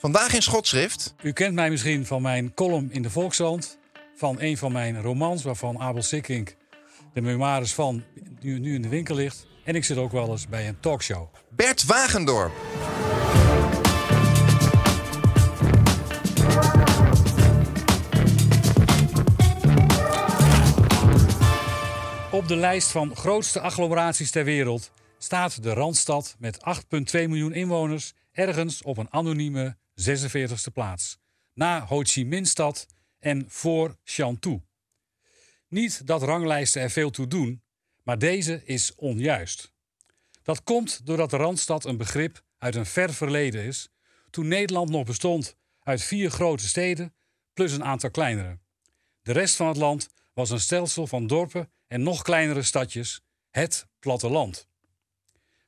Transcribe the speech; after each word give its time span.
Vandaag 0.00 0.34
in 0.34 0.42
schotschrift. 0.42 1.14
U 1.22 1.32
kent 1.32 1.54
mij 1.54 1.70
misschien 1.70 2.06
van 2.06 2.22
mijn 2.22 2.54
column 2.54 2.92
in 2.92 3.02
de 3.02 3.10
Volkskrant. 3.10 3.78
Van 4.16 4.40
een 4.40 4.56
van 4.56 4.72
mijn 4.72 5.00
romans, 5.00 5.42
waarvan 5.42 5.80
Abel 5.80 6.02
Sikkink 6.02 6.56
de 7.12 7.20
memoires 7.20 7.74
van 7.74 8.04
nu, 8.40 8.58
nu 8.58 8.74
in 8.74 8.82
de 8.82 8.88
winkel 8.88 9.14
ligt. 9.14 9.46
En 9.64 9.74
ik 9.74 9.84
zit 9.84 9.96
ook 9.96 10.12
wel 10.12 10.30
eens 10.30 10.48
bij 10.48 10.68
een 10.68 10.80
talkshow. 10.80 11.34
Bert 11.50 11.84
Wagendorp. 11.84 12.52
Op 22.30 22.48
de 22.48 22.56
lijst 22.56 22.90
van 22.90 23.16
grootste 23.16 23.60
agglomeraties 23.60 24.30
ter 24.30 24.44
wereld 24.44 24.90
staat 25.18 25.62
de 25.62 25.72
Randstad 25.72 26.36
met 26.38 26.58
8,2 26.58 27.00
miljoen 27.12 27.52
inwoners 27.52 28.14
ergens 28.32 28.82
op 28.82 28.98
een 28.98 29.10
anonieme 29.10 29.76
46e 30.00 30.72
plaats. 30.72 31.18
Na 31.52 31.86
Ho 31.86 32.00
Chi 32.02 32.26
Minh-stad 32.26 32.86
en 33.18 33.44
voor 33.48 33.96
Shantou. 34.04 34.60
Niet 35.68 36.06
dat 36.06 36.22
ranglijsten 36.22 36.82
er 36.82 36.90
veel 36.90 37.10
toe 37.10 37.26
doen, 37.26 37.62
maar 38.02 38.18
deze 38.18 38.64
is 38.64 38.94
onjuist. 38.94 39.72
Dat 40.42 40.62
komt 40.62 41.06
doordat 41.06 41.30
de 41.30 41.36
Randstad 41.36 41.84
een 41.84 41.96
begrip 41.96 42.42
uit 42.58 42.74
een 42.74 42.86
ver 42.86 43.14
verleden 43.14 43.64
is, 43.64 43.88
toen 44.30 44.48
Nederland 44.48 44.90
nog 44.90 45.04
bestond 45.04 45.56
uit 45.82 46.02
vier 46.02 46.30
grote 46.30 46.68
steden 46.68 47.14
plus 47.52 47.72
een 47.72 47.84
aantal 47.84 48.10
kleinere. 48.10 48.58
De 49.22 49.32
rest 49.32 49.56
van 49.56 49.66
het 49.68 49.76
land 49.76 50.08
was 50.32 50.50
een 50.50 50.60
stelsel 50.60 51.06
van 51.06 51.26
dorpen 51.26 51.70
en 51.86 52.02
nog 52.02 52.22
kleinere 52.22 52.62
stadjes, 52.62 53.20
het 53.50 53.86
platteland. 53.98 54.68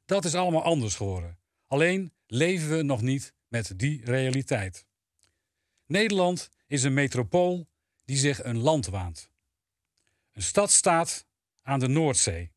Dat 0.05 0.25
is 0.25 0.35
allemaal 0.35 0.63
anders 0.63 0.95
geworden. 0.95 1.39
Alleen 1.67 2.13
leven 2.27 2.77
we 2.77 2.83
nog 2.83 3.03
niet 3.03 3.35
met 3.51 3.73
die 3.77 4.05
realiteit. 4.05 4.87
Nederland 5.87 6.49
is 6.67 6.83
een 6.83 6.95
metropool 6.95 7.69
die 8.05 8.17
zich 8.17 8.45
een 8.45 8.59
land 8.59 8.87
waant. 8.87 9.31
Een 10.33 10.43
stadstaat 10.43 11.27
aan 11.63 11.81
de 11.81 11.89
Noordzee. 11.89 12.53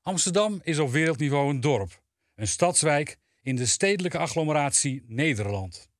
Amsterdam 0.00 0.60
is 0.62 0.78
op 0.78 0.90
wereldniveau 0.90 1.50
een 1.50 1.60
dorp, 1.60 2.02
een 2.34 2.48
stadswijk 2.48 3.18
in 3.42 3.56
de 3.56 3.66
stedelijke 3.66 4.18
agglomeratie 4.18 5.04
Nederland. 5.06 5.90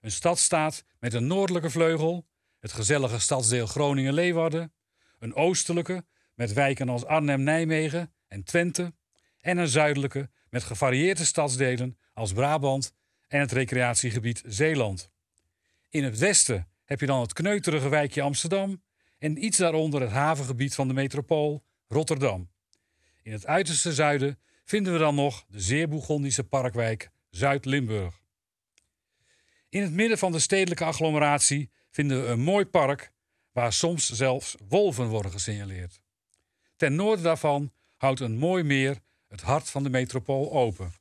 Een 0.00 0.12
stadstaat 0.12 0.84
met 0.98 1.14
een 1.14 1.26
noordelijke 1.26 1.70
vleugel, 1.70 2.26
het 2.58 2.72
gezellige 2.72 3.18
stadsdeel 3.18 3.66
Groningen-Leeuwarden, 3.66 4.72
een 5.18 5.34
oostelijke 5.34 6.04
met 6.34 6.52
wijken 6.52 6.88
als 6.88 7.04
Arnhem, 7.04 7.42
Nijmegen 7.42 8.14
en 8.28 8.44
Twente, 8.44 8.94
en 9.40 9.58
een 9.58 9.68
zuidelijke 9.68 10.30
met 10.48 10.62
gevarieerde 10.62 11.24
stadsdelen 11.24 11.98
als 12.12 12.32
Brabant 12.32 12.92
en 13.28 13.40
het 13.40 13.52
recreatiegebied 13.52 14.42
Zeeland. 14.46 15.10
In 15.88 16.04
het 16.04 16.18
westen 16.18 16.68
heb 16.84 17.00
je 17.00 17.06
dan 17.06 17.20
het 17.20 17.32
kneuterige 17.32 17.88
wijkje 17.88 18.22
Amsterdam 18.22 18.82
en 19.18 19.44
iets 19.44 19.58
daaronder 19.58 20.00
het 20.00 20.10
havengebied 20.10 20.74
van 20.74 20.88
de 20.88 20.94
metropool 20.94 21.64
Rotterdam. 21.88 22.50
In 23.22 23.32
het 23.32 23.46
uiterste 23.46 23.92
zuiden 23.92 24.38
vinden 24.64 24.92
we 24.92 24.98
dan 24.98 25.14
nog 25.14 25.44
de 25.48 25.60
zeer 25.60 25.88
Bourgondische 25.88 26.44
parkwijk 26.44 27.10
Zuid-Limburg. 27.30 28.20
In 29.68 29.82
het 29.82 29.92
midden 29.92 30.18
van 30.18 30.32
de 30.32 30.38
stedelijke 30.38 30.84
agglomeratie 30.84 31.70
vinden 31.90 32.22
we 32.22 32.28
een 32.28 32.40
mooi 32.40 32.64
park 32.64 33.12
waar 33.52 33.72
soms 33.72 34.10
zelfs 34.10 34.56
wolven 34.68 35.06
worden 35.06 35.32
gesignaleerd. 35.32 36.00
Ten 36.76 36.94
noorden 36.94 37.24
daarvan 37.24 37.72
houdt 37.96 38.20
een 38.20 38.36
mooi 38.36 38.62
meer 38.62 39.00
het 39.28 39.40
hart 39.40 39.70
van 39.70 39.82
de 39.82 39.90
metropool 39.90 40.52
open. 40.52 40.92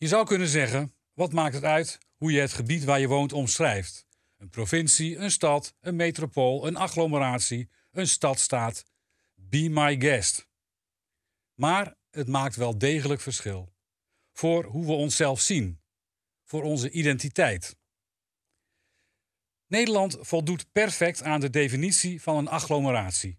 Je 0.00 0.08
zou 0.08 0.26
kunnen 0.26 0.48
zeggen: 0.48 0.94
wat 1.12 1.32
maakt 1.32 1.54
het 1.54 1.64
uit 1.64 1.98
hoe 2.16 2.32
je 2.32 2.40
het 2.40 2.52
gebied 2.52 2.84
waar 2.84 3.00
je 3.00 3.08
woont 3.08 3.32
omschrijft? 3.32 4.06
Een 4.36 4.48
provincie, 4.48 5.16
een 5.16 5.30
stad, 5.30 5.74
een 5.80 5.96
metropool, 5.96 6.66
een 6.66 6.76
agglomeratie, 6.76 7.70
een 7.90 8.06
stadstaat. 8.06 8.84
Be 9.34 9.68
my 9.68 10.00
guest. 10.00 10.48
Maar 11.54 11.96
het 12.10 12.28
maakt 12.28 12.56
wel 12.56 12.78
degelijk 12.78 13.20
verschil. 13.20 13.74
Voor 14.32 14.64
hoe 14.64 14.86
we 14.86 14.92
onszelf 14.92 15.40
zien. 15.40 15.80
Voor 16.44 16.62
onze 16.62 16.90
identiteit. 16.90 17.76
Nederland 19.66 20.18
voldoet 20.20 20.72
perfect 20.72 21.22
aan 21.22 21.40
de 21.40 21.50
definitie 21.50 22.22
van 22.22 22.36
een 22.36 22.48
agglomeratie. 22.48 23.38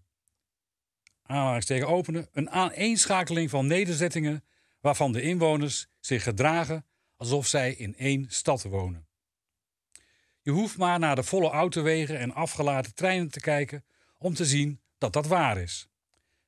Aanhalingstekens 1.22 1.90
openen, 1.90 2.28
een 2.32 2.50
aaneenschakeling 2.50 3.50
van 3.50 3.66
nederzettingen 3.66 4.44
waarvan 4.82 5.12
de 5.12 5.22
inwoners 5.22 5.86
zich 6.00 6.22
gedragen 6.22 6.86
alsof 7.16 7.46
zij 7.46 7.74
in 7.74 7.96
één 7.96 8.26
stad 8.28 8.62
wonen. 8.62 9.06
Je 10.40 10.50
hoeft 10.50 10.76
maar 10.76 10.98
naar 10.98 11.16
de 11.16 11.22
volle 11.22 11.50
autowegen 11.50 12.18
en 12.18 12.34
afgeladen 12.34 12.94
treinen 12.94 13.30
te 13.30 13.40
kijken 13.40 13.84
om 14.18 14.34
te 14.34 14.44
zien 14.44 14.80
dat 14.98 15.12
dat 15.12 15.26
waar 15.26 15.58
is. 15.58 15.88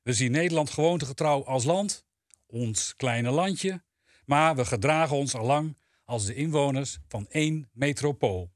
We 0.01 0.13
zien 0.13 0.31
Nederland 0.31 0.69
gewoontegetrouw 0.69 1.45
als 1.45 1.63
land, 1.63 2.05
ons 2.45 2.95
kleine 2.95 3.29
landje, 3.29 3.83
maar 4.25 4.55
we 4.55 4.65
gedragen 4.65 5.15
ons 5.15 5.35
al 5.35 5.45
lang 5.45 5.77
als 6.05 6.25
de 6.25 6.33
inwoners 6.33 6.97
van 7.07 7.27
één 7.29 7.69
metropool. 7.73 8.53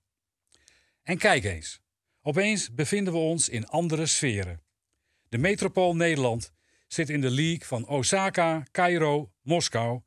En 1.04 1.18
kijk 1.18 1.44
eens, 1.44 1.82
opeens 2.22 2.74
bevinden 2.74 3.14
we 3.14 3.20
ons 3.20 3.50
in 3.50 3.68
andere 3.68 4.06
sferen. 4.06 4.62
De 5.30 5.38
metropool 5.38 5.96
Nederland 5.96 6.54
zit 6.94 7.10
in 7.10 7.22
de 7.22 7.30
league 7.30 7.66
van 7.66 7.88
Osaka, 7.88 8.64
Cairo, 8.72 9.32
Moskou 9.42 10.02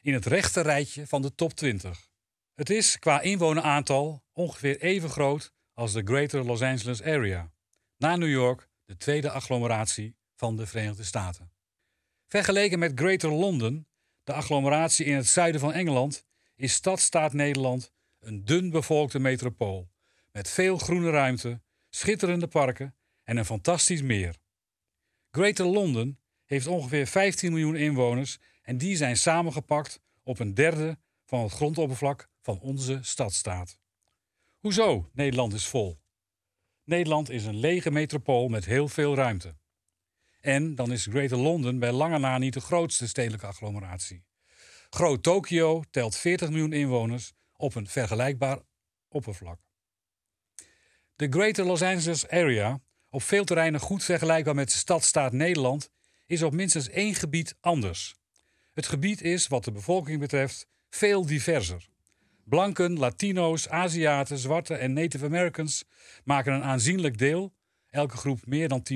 in 0.00 0.14
het 0.14 0.26
rechte 0.26 0.60
rijtje 0.60 1.06
van 1.06 1.22
de 1.22 1.34
top 1.34 1.52
20. 1.52 2.08
Het 2.54 2.70
is 2.70 2.98
qua 2.98 3.20
inwoneraantal 3.20 4.24
ongeveer 4.32 4.80
even 4.80 5.10
groot 5.10 5.52
als 5.74 5.92
de 5.92 6.02
Greater 6.04 6.44
Los 6.44 6.62
Angeles 6.62 7.02
Area. 7.02 7.52
Na 7.96 8.16
New 8.16 8.30
York 8.30 8.68
de 8.84 8.96
tweede 8.96 9.30
agglomeratie 9.30 10.16
van 10.34 10.56
de 10.56 10.66
Verenigde 10.66 11.04
Staten. 11.04 11.52
Vergeleken 12.26 12.78
met 12.78 12.92
Greater 12.94 13.30
London, 13.30 13.86
de 14.24 14.32
agglomeratie 14.32 15.06
in 15.06 15.16
het 15.16 15.26
zuiden 15.26 15.60
van 15.60 15.72
Engeland, 15.72 16.24
is 16.56 16.72
stadstaat 16.72 17.32
Nederland 17.32 17.92
een 18.18 18.44
dun 18.44 18.70
bevolkte 18.70 19.18
metropool 19.18 19.90
met 20.32 20.50
veel 20.50 20.78
groene 20.78 21.10
ruimte, 21.10 21.60
schitterende 21.88 22.46
parken 22.46 22.94
en 23.24 23.36
een 23.36 23.44
fantastisch 23.44 24.02
meer. 24.02 24.36
Greater 25.30 25.66
London 25.66 26.18
heeft 26.48 26.66
ongeveer 26.66 27.06
15 27.06 27.52
miljoen 27.52 27.76
inwoners 27.76 28.38
en 28.62 28.78
die 28.78 28.96
zijn 28.96 29.16
samengepakt 29.16 30.00
op 30.22 30.38
een 30.38 30.54
derde 30.54 30.98
van 31.24 31.42
het 31.42 31.52
grondoppervlak 31.52 32.28
van 32.40 32.60
onze 32.60 32.98
stadstaat. 33.02 33.78
Hoezo 34.58 35.10
Nederland 35.12 35.52
is 35.52 35.66
vol? 35.66 36.00
Nederland 36.84 37.30
is 37.30 37.44
een 37.44 37.56
lege 37.56 37.90
metropool 37.90 38.48
met 38.48 38.64
heel 38.64 38.88
veel 38.88 39.14
ruimte. 39.14 39.56
En 40.40 40.74
dan 40.74 40.92
is 40.92 41.06
Greater 41.06 41.38
London 41.38 41.78
bij 41.78 41.92
lange 41.92 42.18
na 42.18 42.38
niet 42.38 42.54
de 42.54 42.60
grootste 42.60 43.08
stedelijke 43.08 43.46
agglomeratie. 43.46 44.24
Groot 44.90 45.22
Tokio 45.22 45.82
telt 45.90 46.16
40 46.16 46.48
miljoen 46.48 46.72
inwoners 46.72 47.32
op 47.56 47.74
een 47.74 47.86
vergelijkbaar 47.86 48.58
oppervlak. 49.08 49.60
De 51.16 51.26
Greater 51.30 51.64
Los 51.64 51.82
Angeles 51.82 52.28
Area, 52.28 52.80
op 53.10 53.22
veel 53.22 53.44
terreinen 53.44 53.80
goed 53.80 54.04
vergelijkbaar 54.04 54.54
met 54.54 54.70
de 54.70 54.76
stadstaat 54.76 55.32
Nederland, 55.32 55.90
is 56.28 56.42
op 56.42 56.52
minstens 56.52 56.88
één 56.88 57.14
gebied 57.14 57.54
anders. 57.60 58.14
Het 58.72 58.86
gebied 58.86 59.22
is, 59.22 59.46
wat 59.46 59.64
de 59.64 59.72
bevolking 59.72 60.20
betreft, 60.20 60.66
veel 60.90 61.26
diverser. 61.26 61.88
Blanken, 62.44 62.98
Latino's, 62.98 63.68
Aziaten, 63.68 64.38
zwarte 64.38 64.74
en 64.74 64.92
Native 64.92 65.24
Americans 65.24 65.84
maken 66.24 66.52
een 66.52 66.62
aanzienlijk 66.62 67.18
deel, 67.18 67.54
elke 67.90 68.16
groep 68.16 68.46
meer 68.46 68.68
dan 68.68 68.86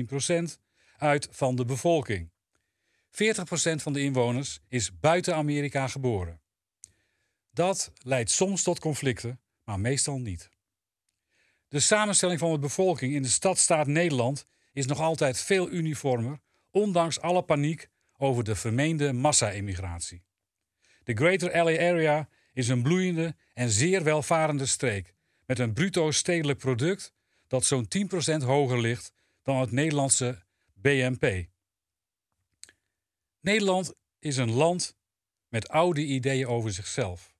10%, 0.55 0.59
uit 0.97 1.27
van 1.31 1.55
de 1.55 1.65
bevolking. 1.65 2.31
40% 3.11 3.11
van 3.75 3.93
de 3.93 4.01
inwoners 4.01 4.59
is 4.67 4.99
buiten 4.99 5.35
Amerika 5.35 5.87
geboren. 5.87 6.41
Dat 7.51 7.91
leidt 7.97 8.31
soms 8.31 8.63
tot 8.63 8.79
conflicten, 8.79 9.41
maar 9.63 9.79
meestal 9.79 10.19
niet. 10.19 10.49
De 11.67 11.79
samenstelling 11.79 12.39
van 12.39 12.51
de 12.51 12.59
bevolking 12.59 13.13
in 13.13 13.21
de 13.21 13.29
stadstaat 13.29 13.87
Nederland 13.87 14.45
is 14.73 14.85
nog 14.85 14.99
altijd 14.99 15.41
veel 15.41 15.71
uniformer, 15.71 16.41
ondanks 16.73 17.19
alle 17.19 17.43
paniek 17.43 17.89
over 18.17 18.43
de 18.43 18.55
vermeende 18.55 19.13
massa-immigratie. 19.13 20.23
De 21.03 21.13
Greater 21.13 21.63
LA 21.63 21.89
Area 21.89 22.29
is 22.53 22.67
een 22.67 22.81
bloeiende 22.81 23.35
en 23.53 23.69
zeer 23.69 24.03
welvarende 24.03 24.65
streek 24.65 25.13
met 25.45 25.59
een 25.59 25.73
bruto 25.73 26.11
stedelijk 26.11 26.59
product 26.59 27.13
dat 27.47 27.65
zo'n 27.65 27.87
10% 28.41 28.43
hoger 28.43 28.79
ligt 28.79 29.13
dan 29.43 29.59
het 29.59 29.71
Nederlandse 29.71 30.43
BNP. 30.73 31.45
Nederland 33.39 33.93
is 34.19 34.37
een 34.37 34.51
land 34.51 34.95
met 35.47 35.69
oude 35.69 36.05
ideeën 36.05 36.47
over 36.47 36.73
zichzelf. 36.73 37.33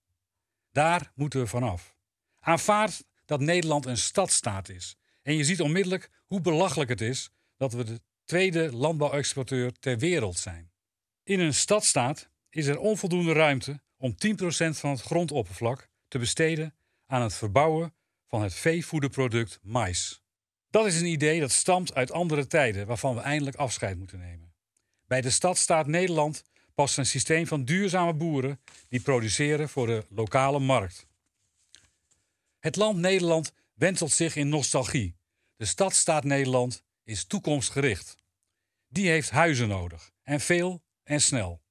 Daar 0.71 1.11
moeten 1.15 1.39
we 1.39 1.47
vanaf. 1.47 1.95
Aanvaard 2.39 3.03
dat 3.25 3.39
Nederland 3.39 3.85
een 3.85 3.97
stadstaat 3.97 4.69
is. 4.69 4.97
En 5.21 5.35
je 5.35 5.43
ziet 5.43 5.61
onmiddellijk 5.61 6.09
hoe 6.25 6.41
belachelijk 6.41 6.89
het 6.89 7.01
is 7.01 7.29
dat 7.57 7.73
we 7.73 7.83
de 7.83 8.01
tweede 8.25 8.75
landbouwexporteur 8.75 9.71
ter 9.79 9.97
wereld 9.97 10.37
zijn. 10.37 10.71
In 11.23 11.39
een 11.39 11.53
stadstaat 11.53 12.29
is 12.49 12.65
er 12.65 12.79
onvoldoende 12.79 13.33
ruimte 13.33 13.81
om 13.97 14.15
10% 14.15 14.45
van 14.69 14.89
het 14.89 15.01
grondoppervlak 15.01 15.89
te 16.07 16.19
besteden 16.19 16.75
aan 17.05 17.21
het 17.21 17.33
verbouwen 17.33 17.93
van 18.27 18.41
het 18.41 18.53
veevoederproduct 18.53 19.59
mais. 19.61 20.23
Dat 20.69 20.85
is 20.85 20.99
een 20.99 21.05
idee 21.05 21.39
dat 21.39 21.51
stamt 21.51 21.93
uit 21.93 22.11
andere 22.11 22.47
tijden 22.47 22.87
waarvan 22.87 23.15
we 23.15 23.21
eindelijk 23.21 23.55
afscheid 23.55 23.97
moeten 23.97 24.19
nemen. 24.19 24.53
Bij 25.07 25.21
de 25.21 25.29
stadstaat 25.29 25.87
Nederland 25.87 26.43
past 26.75 26.97
een 26.97 27.05
systeem 27.05 27.47
van 27.47 27.65
duurzame 27.65 28.13
boeren 28.13 28.59
die 28.89 29.01
produceren 29.01 29.69
voor 29.69 29.87
de 29.87 30.05
lokale 30.09 30.59
markt. 30.59 31.07
Het 32.59 32.75
land 32.75 32.97
Nederland 32.97 33.53
wentelt 33.73 34.11
zich 34.11 34.35
in 34.35 34.49
nostalgie. 34.49 35.15
De 35.55 35.65
stadstaat 35.65 36.23
Nederland 36.23 36.83
is 37.03 37.25
toekomstgericht. 37.25 38.17
Die 38.87 39.09
heeft 39.09 39.29
huizen 39.29 39.67
nodig 39.67 40.11
en 40.23 40.39
veel 40.39 40.83
en 41.03 41.21
snel. 41.21 41.61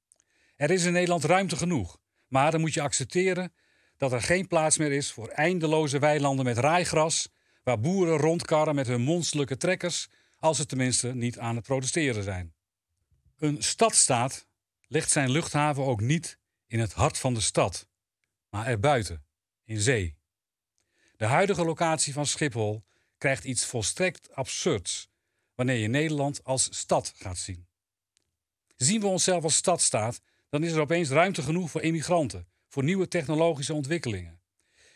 Er 0.56 0.70
is 0.70 0.84
in 0.84 0.92
Nederland 0.92 1.24
ruimte 1.24 1.56
genoeg, 1.56 1.98
maar 2.28 2.50
dan 2.50 2.60
moet 2.60 2.74
je 2.74 2.82
accepteren 2.82 3.54
dat 3.96 4.12
er 4.12 4.22
geen 4.22 4.46
plaats 4.46 4.78
meer 4.78 4.92
is 4.92 5.12
voor 5.12 5.28
eindeloze 5.28 5.98
weilanden 5.98 6.44
met 6.44 6.58
raaigras, 6.58 7.28
waar 7.62 7.80
boeren 7.80 8.16
rondkarren 8.16 8.74
met 8.74 8.86
hun 8.86 9.00
monsterlijke 9.00 9.56
trekkers, 9.56 10.08
als 10.38 10.56
ze 10.56 10.66
tenminste 10.66 11.14
niet 11.14 11.38
aan 11.38 11.56
het 11.56 11.64
protesteren 11.64 12.22
zijn. 12.22 12.54
Een 13.38 13.62
stadstaat 13.62 14.46
legt 14.86 15.10
zijn 15.10 15.30
luchthaven 15.30 15.84
ook 15.84 16.00
niet 16.00 16.38
in 16.66 16.80
het 16.80 16.92
hart 16.92 17.18
van 17.18 17.34
de 17.34 17.40
stad, 17.40 17.88
maar 18.48 18.66
erbuiten, 18.66 19.24
in 19.64 19.80
zee. 19.80 20.16
De 21.16 21.26
huidige 21.26 21.64
locatie 21.64 22.12
van 22.12 22.26
Schiphol 22.26 22.84
krijgt 23.18 23.44
iets 23.44 23.64
volstrekt 23.64 24.34
absurds 24.34 25.11
wanneer 25.54 25.76
je 25.76 25.88
Nederland 25.88 26.44
als 26.44 26.78
stad 26.78 27.12
gaat 27.16 27.38
zien. 27.38 27.66
Zien 28.76 29.00
we 29.00 29.06
onszelf 29.06 29.42
als 29.42 29.56
stadstaat, 29.56 30.20
dan 30.48 30.64
is 30.64 30.72
er 30.72 30.80
opeens 30.80 31.08
ruimte 31.08 31.42
genoeg 31.42 31.70
voor 31.70 31.82
immigranten, 31.82 32.48
voor 32.68 32.84
nieuwe 32.84 33.08
technologische 33.08 33.74
ontwikkelingen. 33.74 34.40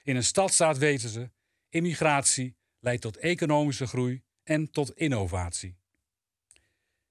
In 0.02 0.16
een 0.16 0.24
stadstaat 0.24 0.78
weten 0.78 1.08
ze, 1.08 1.30
immigratie 1.68 2.56
leidt 2.78 3.02
tot 3.02 3.16
economische 3.16 3.86
groei 3.86 4.22
en 4.42 4.70
tot 4.70 4.96
innovatie. 4.96 5.78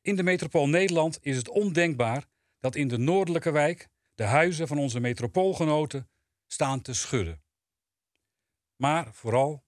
In 0.01 0.15
de 0.15 0.23
metropool 0.23 0.69
Nederland 0.69 1.17
is 1.21 1.37
het 1.37 1.49
ondenkbaar 1.49 2.25
dat 2.59 2.75
in 2.75 2.87
de 2.87 2.97
noordelijke 2.97 3.51
wijk 3.51 3.87
de 4.15 4.23
huizen 4.23 4.67
van 4.67 4.77
onze 4.77 4.99
metropoolgenoten 4.99 6.09
staan 6.47 6.81
te 6.81 6.93
schudden. 6.93 7.43
Maar 8.75 9.13
vooral, 9.13 9.63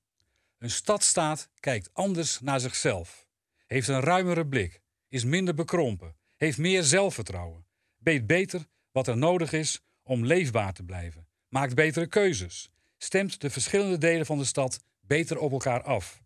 een 0.57 0.69
stadstaat 0.69 1.49
kijkt 1.59 1.93
anders 1.93 2.39
naar 2.39 2.59
zichzelf, 2.59 3.26
heeft 3.67 3.87
een 3.87 3.99
ruimere 3.99 4.47
blik, 4.47 4.81
is 5.07 5.23
minder 5.23 5.53
bekrompen, 5.53 6.15
heeft 6.35 6.57
meer 6.57 6.83
zelfvertrouwen, 6.83 7.65
weet 7.97 8.27
beter 8.27 8.67
wat 8.91 9.07
er 9.07 9.17
nodig 9.17 9.53
is 9.53 9.81
om 10.03 10.25
leefbaar 10.25 10.73
te 10.73 10.83
blijven, 10.83 11.27
maakt 11.47 11.75
betere 11.75 12.07
keuzes, 12.07 12.69
stemt 12.97 13.41
de 13.41 13.49
verschillende 13.49 13.97
delen 13.97 14.25
van 14.25 14.37
de 14.37 14.45
stad 14.45 14.83
beter 14.99 15.39
op 15.39 15.51
elkaar 15.51 15.83
af. 15.83 16.21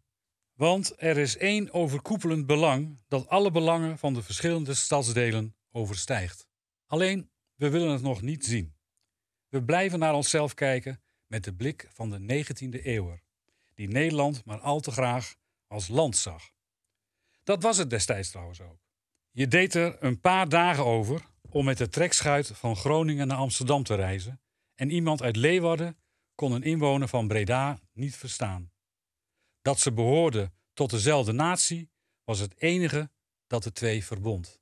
Want 0.53 0.93
er 0.97 1.17
is 1.17 1.37
één 1.37 1.73
overkoepelend 1.73 2.45
belang 2.45 2.99
dat 3.07 3.27
alle 3.27 3.51
belangen 3.51 3.97
van 3.97 4.13
de 4.13 4.23
verschillende 4.23 4.73
stadsdelen 4.73 5.55
overstijgt. 5.71 6.47
Alleen, 6.85 7.29
we 7.55 7.69
willen 7.69 7.91
het 7.91 8.01
nog 8.01 8.21
niet 8.21 8.45
zien. 8.45 8.75
We 9.47 9.63
blijven 9.63 9.99
naar 9.99 10.13
onszelf 10.13 10.53
kijken 10.53 11.01
met 11.27 11.43
de 11.43 11.53
blik 11.53 11.87
van 11.93 12.09
de 12.09 12.45
19e 12.45 12.85
eeuw, 12.85 13.19
die 13.73 13.87
Nederland 13.87 14.45
maar 14.45 14.59
al 14.59 14.79
te 14.79 14.91
graag 14.91 15.35
als 15.67 15.87
land 15.87 16.17
zag. 16.17 16.51
Dat 17.43 17.63
was 17.63 17.77
het 17.77 17.89
destijds 17.89 18.29
trouwens 18.29 18.61
ook. 18.61 18.79
Je 19.31 19.47
deed 19.47 19.73
er 19.73 20.03
een 20.03 20.19
paar 20.19 20.49
dagen 20.49 20.85
over 20.85 21.25
om 21.49 21.65
met 21.65 21.77
de 21.77 21.89
trekschuit 21.89 22.47
van 22.47 22.75
Groningen 22.75 23.27
naar 23.27 23.37
Amsterdam 23.37 23.83
te 23.83 23.95
reizen 23.95 24.41
en 24.75 24.89
iemand 24.89 25.21
uit 25.21 25.35
Leeuwarden 25.35 25.97
kon 26.35 26.51
een 26.51 26.63
inwoner 26.63 27.07
van 27.07 27.27
Breda 27.27 27.79
niet 27.93 28.15
verstaan. 28.15 28.71
Dat 29.61 29.79
ze 29.79 29.91
behoorden 29.91 30.53
tot 30.73 30.89
dezelfde 30.89 31.31
natie 31.31 31.89
was 32.23 32.39
het 32.39 32.61
enige 32.61 33.09
dat 33.47 33.63
de 33.63 33.71
twee 33.71 34.05
verbond. 34.05 34.61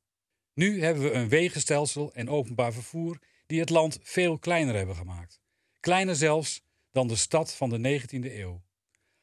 Nu 0.53 0.81
hebben 0.83 1.03
we 1.03 1.11
een 1.11 1.29
wegenstelsel 1.29 2.13
en 2.13 2.29
openbaar 2.29 2.73
vervoer 2.73 3.19
die 3.45 3.59
het 3.59 3.69
land 3.69 3.99
veel 4.01 4.39
kleiner 4.39 4.75
hebben 4.75 4.95
gemaakt. 4.95 5.41
Kleiner 5.79 6.15
zelfs 6.15 6.61
dan 6.91 7.07
de 7.07 7.15
stad 7.15 7.53
van 7.53 7.69
de 7.69 8.01
19e 8.01 8.31
eeuw. 8.33 8.61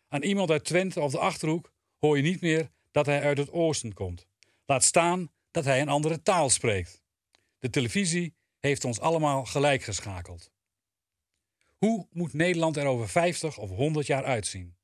Aan 0.09 0.23
iemand 0.23 0.51
uit 0.51 0.65
Twente 0.65 1.01
of 1.01 1.13
de 1.13 1.19
Achterhoek 1.19 1.73
hoor 1.99 2.17
je 2.17 2.23
niet 2.23 2.41
meer 2.41 2.71
dat 2.97 3.07
hij 3.07 3.23
uit 3.23 3.39
het 3.39 3.51
oosten 3.51 3.95
komt. 3.95 4.27
Laat 4.67 4.85
staan 4.85 5.33
dat 5.51 5.65
hij 5.65 5.81
een 5.81 5.89
andere 5.89 6.23
taal 6.23 6.51
spreekt. 6.51 7.03
De 7.59 7.71
televisie 7.71 8.37
heeft 8.59 8.85
ons 8.85 9.01
allemaal 9.01 9.45
gelijk 9.45 9.83
geschakeld. 9.83 10.53
Hoe 11.77 12.09
moet 12.11 12.33
Nederland 12.33 12.77
er 12.77 12.87
over 12.87 13.09
50 13.09 13.59
of 13.59 13.71
100 13.71 14.07
jaar 14.07 14.25
uitzien? 14.25 14.77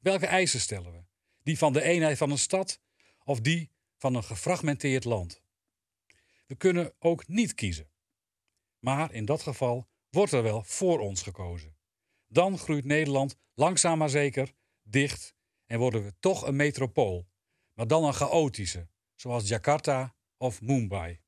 Welke 0.00 0.26
eisen 0.26 0.60
stellen 0.60 0.92
we? 0.92 1.04
Die 1.42 1.58
van 1.58 1.72
de 1.72 1.82
eenheid 1.82 2.18
van 2.18 2.30
een 2.30 2.38
stad 2.38 2.80
of 3.24 3.40
die 3.40 3.70
van 3.96 4.14
een 4.14 4.24
gefragmenteerd 4.24 5.04
land? 5.04 5.42
We 6.46 6.54
kunnen 6.54 6.94
ook 6.98 7.26
niet 7.26 7.54
kiezen. 7.54 7.90
Maar 8.78 9.12
in 9.12 9.24
dat 9.24 9.42
geval 9.42 9.88
wordt 10.10 10.32
er 10.32 10.42
wel 10.42 10.62
voor 10.62 10.98
ons 10.98 11.22
gekozen. 11.22 11.76
Dan 12.26 12.58
groeit 12.58 12.84
Nederland 12.84 13.36
langzaam 13.54 13.98
maar 13.98 14.10
zeker 14.10 14.52
dicht 14.82 15.34
en 15.66 15.78
worden 15.78 16.04
we 16.04 16.14
toch 16.20 16.46
een 16.46 16.56
metropool, 16.56 17.27
maar 17.78 17.86
dan 17.86 18.04
een 18.04 18.14
chaotische, 18.14 18.88
zoals 19.14 19.48
Jakarta 19.48 20.14
of 20.36 20.60
Mumbai. 20.60 21.20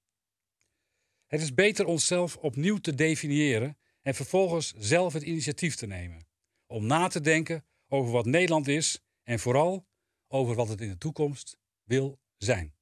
Het 1.26 1.40
is 1.40 1.54
beter 1.54 1.86
onszelf 1.86 2.36
opnieuw 2.36 2.78
te 2.78 2.94
definiëren 2.94 3.78
en 4.02 4.14
vervolgens 4.14 4.72
zelf 4.78 5.12
het 5.12 5.22
initiatief 5.22 5.74
te 5.74 5.86
nemen. 5.86 6.26
Om 6.66 6.86
na 6.86 7.08
te 7.08 7.20
denken 7.20 7.64
over 7.88 8.12
wat 8.12 8.26
Nederland 8.26 8.68
is 8.68 9.00
en 9.22 9.38
vooral 9.38 9.86
over 10.28 10.54
wat 10.54 10.68
het 10.68 10.80
in 10.80 10.88
de 10.88 10.98
toekomst 10.98 11.58
wil 11.84 12.20
zijn. 12.36 12.74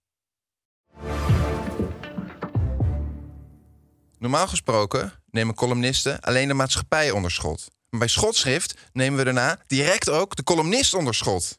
Normaal 4.18 4.46
gesproken 4.48 5.22
nemen 5.30 5.54
columnisten 5.54 6.20
alleen 6.20 6.48
de 6.48 6.54
maatschappij 6.54 7.10
onder 7.10 7.30
schot. 7.30 7.68
Maar 7.90 8.00
bij 8.00 8.08
schotschrift 8.08 8.88
nemen 8.92 9.18
we 9.18 9.24
daarna 9.24 9.62
direct 9.66 10.10
ook 10.10 10.36
de 10.36 10.42
columnist 10.42 10.94
onder 10.94 11.14
schot. 11.14 11.58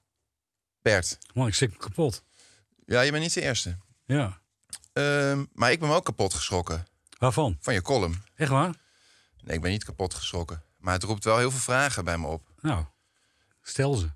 Bert. 0.82 1.18
Man, 1.34 1.48
ik 1.48 1.56
zit 1.56 1.78
kapot. 1.78 2.24
Ja, 2.86 3.02
je 3.02 3.12
bent 3.12 3.24
niet 3.24 3.34
de 3.34 3.42
eerste. 3.42 3.78
Ja. 4.06 4.42
Ehm, 4.94 5.46
maar 5.54 5.72
ik 5.72 5.80
ben 5.80 5.90
ook 5.90 6.06
kapot 6.06 6.34
geschrokken. 6.34 6.88
Waarvan? 7.18 7.58
Van 7.60 7.74
je 7.74 7.82
column. 7.82 8.24
Echt 8.36 8.50
waar? 8.50 8.76
Nee, 9.44 9.56
ik 9.56 9.62
ben 9.62 9.72
niet 9.72 9.84
kapot 9.84 10.14
geschrokken. 10.14 10.64
Maar 10.78 10.94
het 10.94 11.04
roept 11.04 11.24
wel 11.24 11.38
heel 11.38 11.52
veel 11.52 11.60
vragen 11.60 12.04
bij 12.04 12.18
me 12.18 12.28
op. 12.28 12.52
Nou, 12.62 12.86
stel 13.62 13.94
ze. 13.94 14.10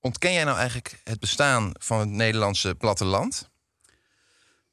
Ontken 0.00 0.32
jij 0.32 0.44
nou 0.44 0.56
eigenlijk 0.56 1.00
het 1.04 1.20
bestaan 1.20 1.70
van 1.72 2.00
het 2.00 2.08
Nederlandse 2.08 2.74
platteland? 2.74 3.50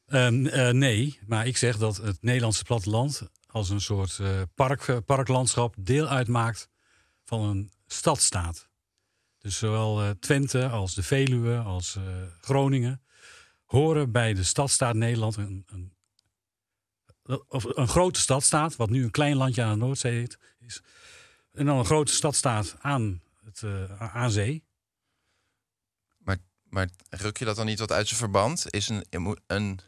Um, 0.07 0.45
uh, 0.45 0.69
nee, 0.69 1.19
maar 1.27 1.47
ik 1.47 1.57
zeg 1.57 1.77
dat 1.77 1.97
het 1.97 2.17
Nederlandse 2.21 2.63
platteland 2.63 3.21
als 3.47 3.69
een 3.69 3.81
soort 3.81 4.17
uh, 4.21 4.41
park, 4.55 5.05
parklandschap 5.05 5.75
deel 5.77 6.07
uitmaakt 6.07 6.69
van 7.23 7.41
een 7.41 7.71
stadstaat. 7.87 8.69
Dus 9.43 9.57
zowel 9.57 10.03
uh, 10.03 10.09
Twente 10.09 10.69
als 10.69 10.93
de 10.93 11.03
Veluwe 11.03 11.57
als 11.57 11.97
Groningen 12.41 13.03
horen 13.65 14.11
bij 14.11 14.33
de 14.33 14.43
stadstaat 14.43 14.95
Nederland, 14.95 15.35
een, 15.35 15.63
een 15.65 15.93
of 17.47 17.63
een 17.63 17.87
grote 17.87 18.19
stad 18.19 18.43
staat, 18.43 18.75
wat 18.75 18.89
nu 18.89 19.03
een 19.03 19.11
klein 19.11 19.35
landje 19.35 19.63
aan 19.63 19.79
de 19.79 19.85
Noordzee 19.85 20.27
is. 20.59 20.81
En 21.51 21.65
dan 21.65 21.77
een 21.77 21.85
grote 21.85 22.13
stad 22.13 22.35
staat 22.35 22.75
aan, 22.79 23.21
het, 23.43 23.61
uh, 23.61 24.15
aan 24.15 24.31
zee. 24.31 24.63
Maar, 26.17 26.37
maar 26.63 26.89
ruk 27.09 27.37
je 27.37 27.45
dat 27.45 27.55
dan 27.55 27.65
niet 27.65 27.79
wat 27.79 27.91
uit 27.91 28.07
zijn 28.07 28.19
verband? 28.19 28.65
Is 28.69 28.89
een, 28.89 29.05
een, 29.47 29.79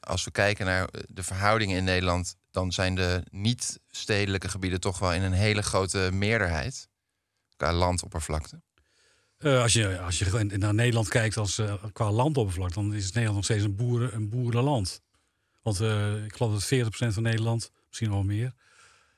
als 0.00 0.24
we 0.24 0.30
kijken 0.30 0.66
naar 0.66 0.88
de 1.08 1.22
verhoudingen 1.22 1.76
in 1.76 1.84
Nederland, 1.84 2.36
dan 2.50 2.72
zijn 2.72 2.94
de 2.94 3.22
niet-stedelijke 3.30 4.48
gebieden 4.48 4.80
toch 4.80 4.98
wel 4.98 5.12
in 5.12 5.22
een 5.22 5.32
hele 5.32 5.62
grote 5.62 6.10
meerderheid 6.12 6.88
qua 7.56 7.72
landoppervlakte. 7.72 8.62
Uh, 9.44 9.62
als, 9.62 9.72
je, 9.72 10.00
als 10.00 10.18
je 10.18 10.44
naar 10.44 10.74
Nederland 10.74 11.08
kijkt 11.08 11.36
als, 11.36 11.58
uh, 11.58 11.74
qua 11.92 12.10
landoppervlakte, 12.10 12.74
dan 12.74 12.94
is 12.94 13.06
Nederland 13.06 13.34
nog 13.34 13.44
steeds 13.44 13.64
een, 13.64 13.76
boeren, 13.76 14.14
een 14.14 14.28
boerenland. 14.28 15.02
Want 15.62 15.80
uh, 15.80 16.24
ik 16.24 16.36
geloof 16.36 16.52
dat 16.52 16.88
40% 17.10 17.12
van 17.12 17.22
Nederland, 17.22 17.70
misschien 17.88 18.10
wel 18.10 18.22
meer, 18.22 18.52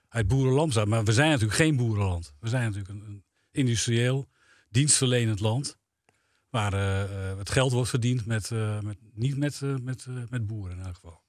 uit 0.08 0.28
boerenland 0.28 0.72
staat. 0.72 0.86
Maar 0.86 1.04
we 1.04 1.12
zijn 1.12 1.30
natuurlijk 1.30 1.56
geen 1.58 1.76
boerenland. 1.76 2.34
We 2.40 2.48
zijn 2.48 2.62
natuurlijk 2.62 2.88
een, 2.88 3.02
een 3.06 3.24
industrieel, 3.50 4.28
dienstverlenend 4.70 5.40
land. 5.40 5.76
Waar 6.50 6.72
het 7.38 7.50
geld 7.50 7.72
wordt 7.72 7.90
verdiend 7.90 8.26
met, 8.26 8.50
met, 8.82 8.96
niet 9.12 9.36
met, 9.36 9.60
met, 9.60 10.06
met 10.28 10.46
boeren 10.46 10.78
in 10.78 10.84
elk 10.84 10.94
geval. 10.94 11.22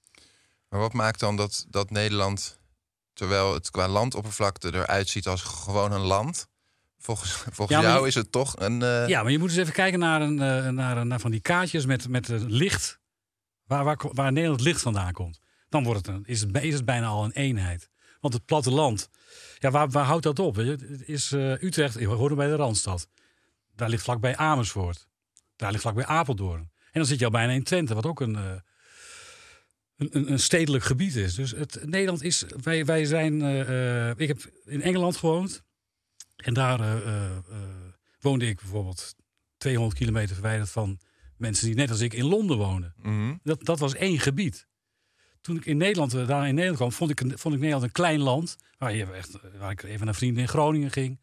Maar 0.69 0.79
wat 0.79 0.93
maakt 0.93 1.19
dan 1.19 1.35
dat, 1.35 1.65
dat 1.69 1.89
Nederland, 1.89 2.59
terwijl 3.13 3.53
het 3.53 3.71
qua 3.71 3.87
landoppervlakte 3.87 4.73
eruit 4.73 5.07
ziet 5.07 5.27
als 5.27 5.41
gewoon 5.41 5.91
een 5.91 6.01
land, 6.01 6.47
Volgens, 6.97 7.31
volgens 7.57 7.81
jou 7.81 8.07
is 8.07 8.15
het 8.15 8.31
toch 8.31 8.53
een. 8.59 8.81
Uh... 8.81 9.07
Ja, 9.07 9.23
maar 9.23 9.31
je 9.31 9.39
moet 9.39 9.49
eens 9.49 9.57
even 9.57 9.73
kijken 9.73 9.99
naar, 9.99 10.21
een, 10.21 10.33
uh, 10.33 10.69
naar, 10.69 11.05
naar 11.05 11.19
van 11.19 11.31
die 11.31 11.39
kaartjes 11.39 11.85
met, 11.85 12.07
met 12.07 12.27
licht. 12.47 12.99
Waar, 13.65 13.83
waar, 13.83 13.97
waar 14.11 14.31
Nederland 14.31 14.61
licht 14.61 14.81
vandaan 14.81 15.13
komt. 15.13 15.39
Dan 15.69 15.83
wordt 15.83 16.05
het 16.05 16.15
een, 16.15 16.23
is, 16.25 16.41
het, 16.41 16.63
is 16.63 16.73
het 16.73 16.85
bijna 16.85 17.07
al 17.07 17.23
een 17.23 17.31
eenheid. 17.31 17.89
Want 18.19 18.33
het 18.33 18.45
platteland, 18.45 19.09
ja, 19.57 19.71
waar, 19.71 19.89
waar 19.89 20.05
houdt 20.05 20.23
dat 20.23 20.39
op? 20.39 20.55
Het 20.55 21.03
is 21.05 21.31
Utrecht, 21.31 21.95
we 21.95 22.05
horen 22.05 22.37
bij 22.37 22.47
de 22.47 22.55
Randstad. 22.55 23.09
Daar 23.75 23.89
ligt 23.89 24.03
vlakbij 24.03 24.35
Amersfoort. 24.35 25.07
Daar 25.55 25.69
ligt 25.69 25.81
vlakbij 25.81 26.05
Apeldoorn. 26.05 26.59
En 26.59 27.03
dan 27.03 27.05
zit 27.05 27.19
je 27.19 27.25
al 27.25 27.31
bijna 27.31 27.53
in 27.53 27.63
Twente, 27.63 27.93
wat 27.93 28.05
ook 28.05 28.19
een, 28.19 28.35
een, 28.35 28.61
een, 29.97 30.31
een, 30.31 30.39
stedelijk 30.39 30.83
gebied 30.83 31.15
is. 31.15 31.35
Dus 31.35 31.51
het, 31.51 31.79
Nederland 31.85 32.23
is, 32.23 32.45
wij, 32.63 32.85
wij 32.85 33.05
zijn, 33.05 33.41
ik 34.17 34.27
heb 34.27 34.39
in 34.65 34.81
Engeland 34.81 35.17
gewoond. 35.17 35.63
En 36.37 36.53
daar 36.53 36.79
uh, 36.79 37.05
uh, 37.05 37.31
woonde 38.19 38.47
ik 38.47 38.59
bijvoorbeeld 38.59 39.15
200 39.57 39.99
kilometer 39.99 40.33
verwijderd 40.33 40.69
van 40.69 40.99
mensen 41.37 41.65
die 41.65 41.75
net 41.75 41.89
als 41.89 41.99
ik 41.99 42.13
in 42.13 42.25
Londen 42.25 42.57
woonden. 42.57 42.93
Mhm. 43.01 43.35
dat, 43.43 43.65
dat 43.65 43.79
was 43.79 43.95
één 43.95 44.19
gebied. 44.19 44.67
Toen 45.41 45.55
ik 45.55 45.65
in 45.65 45.77
Nederland, 45.77 46.11
daar 46.11 46.47
in 46.47 46.55
Nederland 46.55 46.77
kwam, 46.77 46.91
vond 46.91 47.09
ik, 47.11 47.19
vond 47.19 47.53
ik 47.53 47.59
Nederland 47.59 47.83
een 47.83 47.91
klein 47.91 48.19
land. 48.19 48.55
Waar, 48.77 48.95
je 48.95 49.05
echt, 49.05 49.37
waar 49.59 49.71
ik 49.71 49.83
even 49.83 50.05
naar 50.05 50.15
vrienden 50.15 50.41
in 50.41 50.49
Groningen 50.49 50.91
ging. 50.91 51.19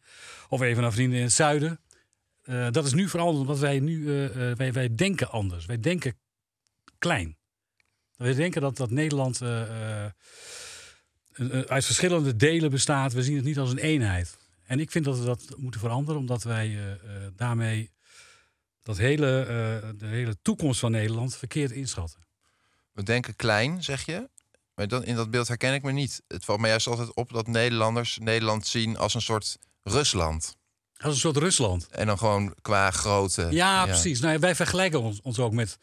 Of 0.49 0.61
even 0.61 0.81
naar 0.81 0.93
vrienden 0.93 1.17
in 1.17 1.23
het 1.23 1.33
zuiden. 1.33 1.79
dat 2.71 2.85
is 2.85 2.93
nu 2.93 3.09
veranderd 3.09 3.39
omdat 3.39 3.59
wij 3.59 3.79
nu, 3.79 4.05
wij, 4.55 4.73
wij 4.73 4.95
denken 4.95 5.31
anders. 5.31 5.65
Wij 5.65 5.79
denken 5.79 6.17
klein. 6.97 7.37
Wij 8.15 8.33
denken 8.33 8.61
dat, 8.61 8.77
dat 8.77 8.89
Nederland 8.89 9.41
uit 11.67 11.85
verschillende 11.85 12.35
delen 12.35 12.71
bestaat. 12.71 13.13
We 13.13 13.23
zien 13.23 13.35
het 13.35 13.45
niet 13.45 13.59
als 13.59 13.71
een 13.71 13.77
eenheid. 13.77 14.37
En 14.65 14.79
ik 14.79 14.91
vind 14.91 15.05
dat 15.05 15.19
we 15.19 15.25
dat 15.25 15.55
moeten 15.57 15.79
veranderen, 15.79 16.19
omdat 16.19 16.43
wij 16.43 16.67
uh, 16.67 16.81
daarmee 17.35 17.91
dat 18.83 18.97
hele, 18.97 19.41
uh, 19.41 19.89
de 19.99 20.05
hele 20.05 20.37
toekomst 20.41 20.79
van 20.79 20.91
Nederland 20.91 21.35
verkeerd 21.35 21.71
inschatten. 21.71 22.25
We 22.91 23.03
denken 23.03 23.35
klein, 23.35 23.83
zeg 23.83 24.05
je. 24.05 24.29
Maar 24.75 24.87
dan, 24.87 25.03
in 25.03 25.15
dat 25.15 25.31
beeld 25.31 25.47
herken 25.47 25.73
ik 25.73 25.83
me 25.83 25.91
niet. 25.91 26.21
Het 26.27 26.45
valt 26.45 26.59
mij 26.59 26.69
juist 26.69 26.87
altijd 26.87 27.13
op 27.13 27.33
dat 27.33 27.47
Nederlanders 27.47 28.17
Nederland 28.17 28.67
zien 28.67 28.97
als 28.97 29.13
een 29.13 29.21
soort 29.21 29.57
Rusland. 29.83 30.57
Als 30.97 31.13
een 31.13 31.19
soort 31.19 31.37
Rusland. 31.37 31.87
En 31.87 32.05
dan 32.05 32.17
gewoon 32.17 32.55
qua 32.61 32.91
grootte. 32.91 33.47
Ja, 33.51 33.85
precies. 33.85 34.19
Nou, 34.19 34.39
wij 34.39 34.55
vergelijken 34.55 35.01
ons, 35.01 35.21
ons 35.21 35.39
ook 35.39 35.53
met. 35.53 35.77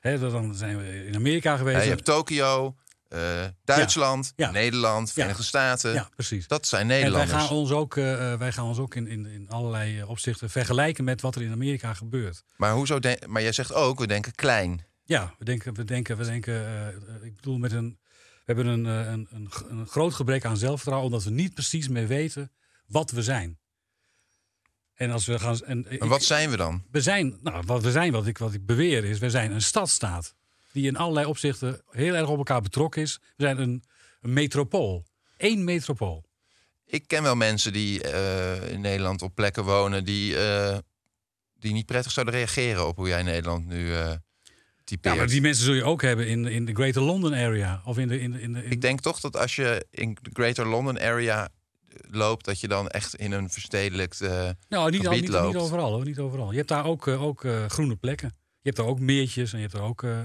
Hè, 0.00 0.18
dan 0.30 0.54
zijn 0.54 0.78
we 0.78 1.06
in 1.06 1.14
Amerika 1.14 1.56
geweest. 1.56 1.76
Ja, 1.76 1.82
je 1.82 1.88
hebt 1.88 2.04
Tokio, 2.04 2.76
uh, 3.08 3.44
Duitsland, 3.64 4.32
Nederland, 4.36 5.12
Verenigde 5.12 5.42
Staten. 5.42 5.92
Ja, 5.92 6.08
precies. 6.14 6.46
Dat 6.48 6.66
zijn 6.66 6.86
Nederlanders. 6.86 7.30
En 7.30 7.36
wij 7.36 7.46
gaan 7.46 7.56
ons 7.56 7.70
ook, 7.70 7.96
uh, 7.96 8.34
wij 8.34 8.52
gaan 8.52 8.64
ons 8.64 8.78
ook 8.78 8.94
in, 8.94 9.06
in, 9.06 9.26
in 9.26 9.48
allerlei 9.48 10.02
opzichten 10.02 10.50
vergelijken 10.50 11.04
met 11.04 11.20
wat 11.20 11.34
er 11.34 11.42
in 11.42 11.52
Amerika 11.52 11.94
gebeurt. 11.94 12.44
Maar, 12.56 12.72
hoezo 12.72 12.98
maar 13.26 13.42
jij 13.42 13.52
zegt 13.52 13.72
ook, 13.72 13.98
we 13.98 14.06
denken 14.06 14.34
klein. 14.34 14.86
Ja, 15.04 15.34
we 15.38 15.44
denken, 15.44 15.74
we 15.74 15.84
denken, 15.84 16.16
we 16.16 16.24
denken 16.24 16.54
uh, 16.54 17.26
ik 17.26 17.34
bedoel 17.34 17.58
met 17.58 17.72
een, 17.72 17.98
we 18.44 18.54
hebben 18.54 18.66
een, 18.66 18.84
een, 18.84 19.28
een, 19.30 19.50
een 19.68 19.86
groot 19.86 20.14
gebrek 20.14 20.44
aan 20.44 20.56
zelfvertrouwen, 20.56 21.10
omdat 21.10 21.24
we 21.24 21.30
niet 21.30 21.54
precies 21.54 21.88
meer 21.88 22.06
weten 22.06 22.52
wat 22.86 23.10
we 23.10 23.22
zijn. 23.22 23.58
En 24.94 25.10
als 25.10 25.26
we 25.26 25.38
gaan. 25.38 25.60
En, 25.60 25.86
maar 25.98 26.08
wat 26.08 26.22
zijn 26.22 26.50
we 26.50 26.56
dan? 26.56 26.84
We 26.90 27.00
zijn, 27.00 27.38
nou, 27.42 27.62
wat 27.66 27.82
we 27.82 27.90
zijn, 27.90 28.12
wat 28.12 28.26
ik, 28.26 28.38
wat 28.38 28.52
ik 28.52 28.66
beweer, 28.66 29.04
is, 29.04 29.18
we 29.18 29.30
zijn 29.30 29.52
een 29.52 29.62
stadstaat 29.62 30.36
die 30.78 30.86
in 30.86 30.96
allerlei 30.96 31.26
opzichten 31.26 31.82
heel 31.90 32.14
erg 32.14 32.28
op 32.28 32.36
elkaar 32.36 32.60
betrokken 32.60 33.02
is. 33.02 33.18
We 33.36 33.42
zijn 33.42 33.60
een, 33.60 33.82
een 34.20 34.32
metropool. 34.32 35.06
Eén 35.36 35.64
metropool. 35.64 36.24
Ik 36.86 37.06
ken 37.06 37.22
wel 37.22 37.34
mensen 37.34 37.72
die 37.72 38.04
uh, 38.04 38.70
in 38.70 38.80
Nederland 38.80 39.22
op 39.22 39.34
plekken 39.34 39.64
wonen 39.64 40.04
die, 40.04 40.34
uh, 40.34 40.78
die 41.58 41.72
niet 41.72 41.86
prettig 41.86 42.12
zouden 42.12 42.34
reageren 42.34 42.86
op 42.86 42.96
hoe 42.96 43.08
jij 43.08 43.22
Nederland 43.22 43.66
nu 43.66 43.88
uh, 43.88 44.10
typeert. 44.84 45.14
Ja, 45.14 45.20
maar 45.20 45.30
die 45.30 45.40
mensen 45.40 45.64
zul 45.64 45.74
je 45.74 45.84
ook 45.84 46.02
hebben 46.02 46.26
in, 46.26 46.46
in 46.46 46.64
de 46.64 46.74
Greater 46.74 47.02
London 47.02 47.34
area. 47.34 47.82
Of 47.84 47.98
in 47.98 48.08
de, 48.08 48.20
in 48.20 48.32
de, 48.32 48.40
in 48.40 48.52
de, 48.52 48.64
Ik 48.64 48.80
denk 48.80 49.00
toch 49.00 49.20
dat 49.20 49.36
als 49.36 49.56
je 49.56 49.86
in 49.90 50.18
de 50.22 50.30
Greater 50.32 50.66
London 50.66 51.00
area 51.00 51.48
loopt, 52.10 52.44
dat 52.44 52.60
je 52.60 52.68
dan 52.68 52.88
echt 52.88 53.14
in 53.14 53.32
een 53.32 53.50
verstedelijkt 53.50 54.20
nou, 54.68 54.90
niet, 54.90 55.28
loopt. 55.28 55.46
Niet 55.46 55.56
overal, 55.56 55.92
hoor, 55.92 56.04
niet 56.04 56.18
overal. 56.18 56.50
Je 56.50 56.56
hebt 56.56 56.68
daar 56.68 56.84
ook, 56.84 57.06
ook 57.06 57.46
groene 57.68 57.96
plekken. 57.96 58.36
Je 58.68 58.74
hebt 58.74 58.86
er 58.86 58.94
ook 58.94 59.00
meertjes 59.00 59.52
en 59.52 59.58
je 59.58 59.64
hebt 59.64 59.76
er 59.76 59.82
ook. 59.82 60.02
Uh, 60.02 60.20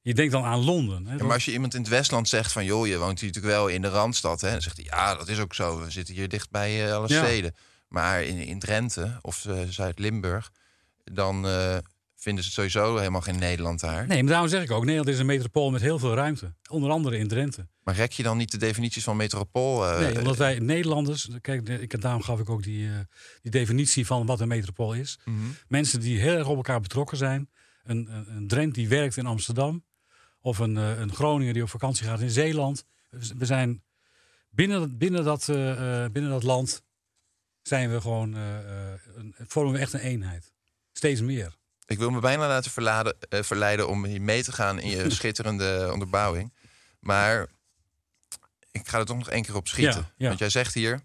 je 0.00 0.14
denkt 0.14 0.32
dan 0.32 0.44
aan 0.44 0.64
Londen. 0.64 1.06
Hè? 1.06 1.16
Ja, 1.16 1.24
maar 1.24 1.32
als 1.32 1.44
je 1.44 1.52
iemand 1.52 1.74
in 1.74 1.80
het 1.80 1.90
Westland 1.90 2.28
zegt 2.28 2.52
van 2.52 2.64
joh, 2.64 2.86
je 2.86 2.98
woont 2.98 3.20
hier 3.20 3.28
natuurlijk 3.28 3.54
wel 3.54 3.68
in 3.68 3.82
de 3.82 3.88
Randstad. 3.88 4.40
Hè, 4.40 4.50
dan 4.50 4.60
zegt 4.60 4.76
hij 4.76 4.84
ja, 4.84 5.14
dat 5.14 5.28
is 5.28 5.38
ook 5.38 5.54
zo. 5.54 5.80
We 5.80 5.90
zitten 5.90 6.14
hier 6.14 6.28
dicht 6.28 6.50
bij 6.50 6.86
uh, 6.86 6.94
alle 6.94 7.08
steden. 7.08 7.54
Maar 7.88 8.22
in, 8.22 8.38
in 8.38 8.58
Drenthe 8.58 9.18
of 9.22 9.44
uh, 9.44 9.60
Zuid-Limburg, 9.68 10.52
dan 11.04 11.46
vinden 12.18 12.44
ze 12.44 12.48
het 12.48 12.58
sowieso 12.58 12.96
helemaal 12.96 13.20
geen 13.20 13.38
Nederland 13.38 13.80
daar. 13.80 14.06
Nee, 14.06 14.22
maar 14.22 14.32
daarom 14.32 14.48
zeg 14.48 14.62
ik 14.62 14.70
ook, 14.70 14.84
Nederland 14.84 15.08
is 15.08 15.18
een 15.18 15.26
metropool 15.26 15.70
met 15.70 15.80
heel 15.80 15.98
veel 15.98 16.14
ruimte. 16.14 16.54
Onder 16.70 16.90
andere 16.90 17.18
in 17.18 17.28
Drenthe. 17.28 17.68
Maar 17.82 17.94
rek 17.94 18.12
je 18.12 18.22
dan 18.22 18.36
niet 18.36 18.50
de 18.50 18.58
definities 18.58 19.04
van 19.04 19.16
metropool? 19.16 19.84
Uh, 19.84 19.98
nee, 19.98 20.18
omdat 20.18 20.36
wij 20.36 20.58
Nederlanders, 20.58 21.28
kijk, 21.40 21.68
ik, 21.68 22.00
daarom 22.00 22.22
gaf 22.22 22.40
ik 22.40 22.50
ook 22.50 22.62
die, 22.62 22.86
uh, 22.86 22.98
die 23.42 23.50
definitie 23.50 24.06
van 24.06 24.26
wat 24.26 24.40
een 24.40 24.48
metropool 24.48 24.94
is. 24.94 25.18
Mm 25.24 25.38
-hmm. 25.38 25.56
Mensen 25.68 26.00
die 26.00 26.18
heel 26.18 26.36
erg 26.36 26.48
op 26.48 26.56
elkaar 26.56 26.80
betrokken 26.80 27.16
zijn. 27.16 27.50
Een, 27.82 28.14
een, 28.14 28.36
een 28.36 28.48
Drent 28.48 28.74
die 28.74 28.88
werkt 28.88 29.16
in 29.16 29.26
Amsterdam. 29.26 29.84
Of 30.40 30.58
een, 30.58 30.76
uh, 30.76 30.98
een 30.98 31.14
Groninger 31.14 31.54
die 31.54 31.62
op 31.62 31.68
vakantie 31.68 32.06
gaat 32.06 32.20
in 32.20 32.30
Zeeland. 32.30 32.84
We 33.10 33.46
zijn 33.46 33.82
binnen, 34.50 34.98
binnen, 34.98 35.24
dat, 35.24 35.46
binnen 36.12 36.30
dat 36.30 36.42
land 36.42 36.82
zijn 37.62 37.90
we 37.90 38.00
gewoon, 38.00 38.34
een, 38.34 39.34
vormen 39.46 39.72
we 39.72 39.78
echt 39.78 39.92
een 39.92 40.00
eenheid. 40.00 40.52
Steeds 40.92 41.20
meer. 41.20 41.57
Ik 41.88 41.98
wil 41.98 42.10
me 42.10 42.20
bijna 42.20 42.48
laten 42.48 42.70
verladen, 42.70 43.16
uh, 43.30 43.42
verleiden 43.42 43.88
om 43.88 44.04
hier 44.04 44.22
mee 44.22 44.42
te 44.42 44.52
gaan 44.52 44.78
in 44.78 44.90
je 44.90 45.10
schitterende 45.14 45.88
onderbouwing. 45.92 46.52
Maar 47.00 47.46
ik 48.70 48.88
ga 48.88 48.98
er 48.98 49.04
toch 49.04 49.16
nog 49.16 49.30
één 49.30 49.42
keer 49.42 49.56
op 49.56 49.68
schieten. 49.68 50.00
Ja, 50.00 50.12
ja. 50.16 50.26
Want 50.26 50.38
jij 50.38 50.50
zegt 50.50 50.74
hier... 50.74 51.00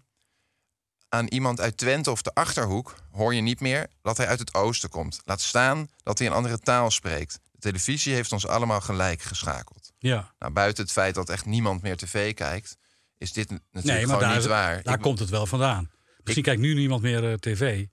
aan 1.08 1.26
iemand 1.26 1.60
uit 1.60 1.76
Twente 1.76 2.10
of 2.10 2.22
de 2.22 2.34
Achterhoek 2.34 2.94
hoor 3.10 3.34
je 3.34 3.40
niet 3.40 3.60
meer 3.60 3.86
dat 4.02 4.16
hij 4.16 4.26
uit 4.26 4.38
het 4.38 4.54
oosten 4.54 4.88
komt. 4.88 5.20
Laat 5.24 5.40
staan 5.40 5.88
dat 6.02 6.18
hij 6.18 6.26
een 6.26 6.32
andere 6.32 6.58
taal 6.58 6.90
spreekt. 6.90 7.40
De 7.52 7.58
televisie 7.58 8.14
heeft 8.14 8.32
ons 8.32 8.46
allemaal 8.46 8.80
gelijk 8.80 9.22
geschakeld. 9.22 9.92
Ja. 9.98 10.34
Nou, 10.38 10.52
buiten 10.52 10.82
het 10.82 10.92
feit 10.92 11.14
dat 11.14 11.28
echt 11.28 11.46
niemand 11.46 11.82
meer 11.82 11.96
tv 11.96 12.34
kijkt... 12.34 12.76
is 13.18 13.32
dit 13.32 13.50
natuurlijk 13.50 13.84
nee, 13.84 14.06
maar 14.06 14.14
gewoon 14.14 14.20
daar, 14.20 14.38
niet 14.38 14.46
waar. 14.46 14.82
Daar 14.82 14.94
Ik- 14.94 15.00
komt 15.00 15.18
het 15.18 15.30
wel 15.30 15.46
vandaan. 15.46 15.90
Misschien 16.22 16.44
kijkt 16.44 16.60
nu 16.60 16.74
niemand 16.74 17.02
meer 17.02 17.30
eh, 17.30 17.34
tv. 17.36 17.86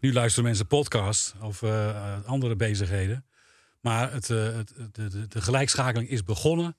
Nu 0.00 0.12
luisteren 0.12 0.44
mensen 0.44 0.66
podcast 0.66 1.34
of 1.40 1.62
eh, 1.62 1.88
eh, 1.88 2.24
andere 2.24 2.56
bezigheden. 2.56 3.26
Maar 3.80 4.12
het, 4.12 4.30
eh, 4.30 4.44
het, 4.56 4.72
de, 4.92 5.08
de, 5.08 5.26
de 5.28 5.40
gelijkschakeling 5.40 6.10
is 6.10 6.22
begonnen 6.22 6.76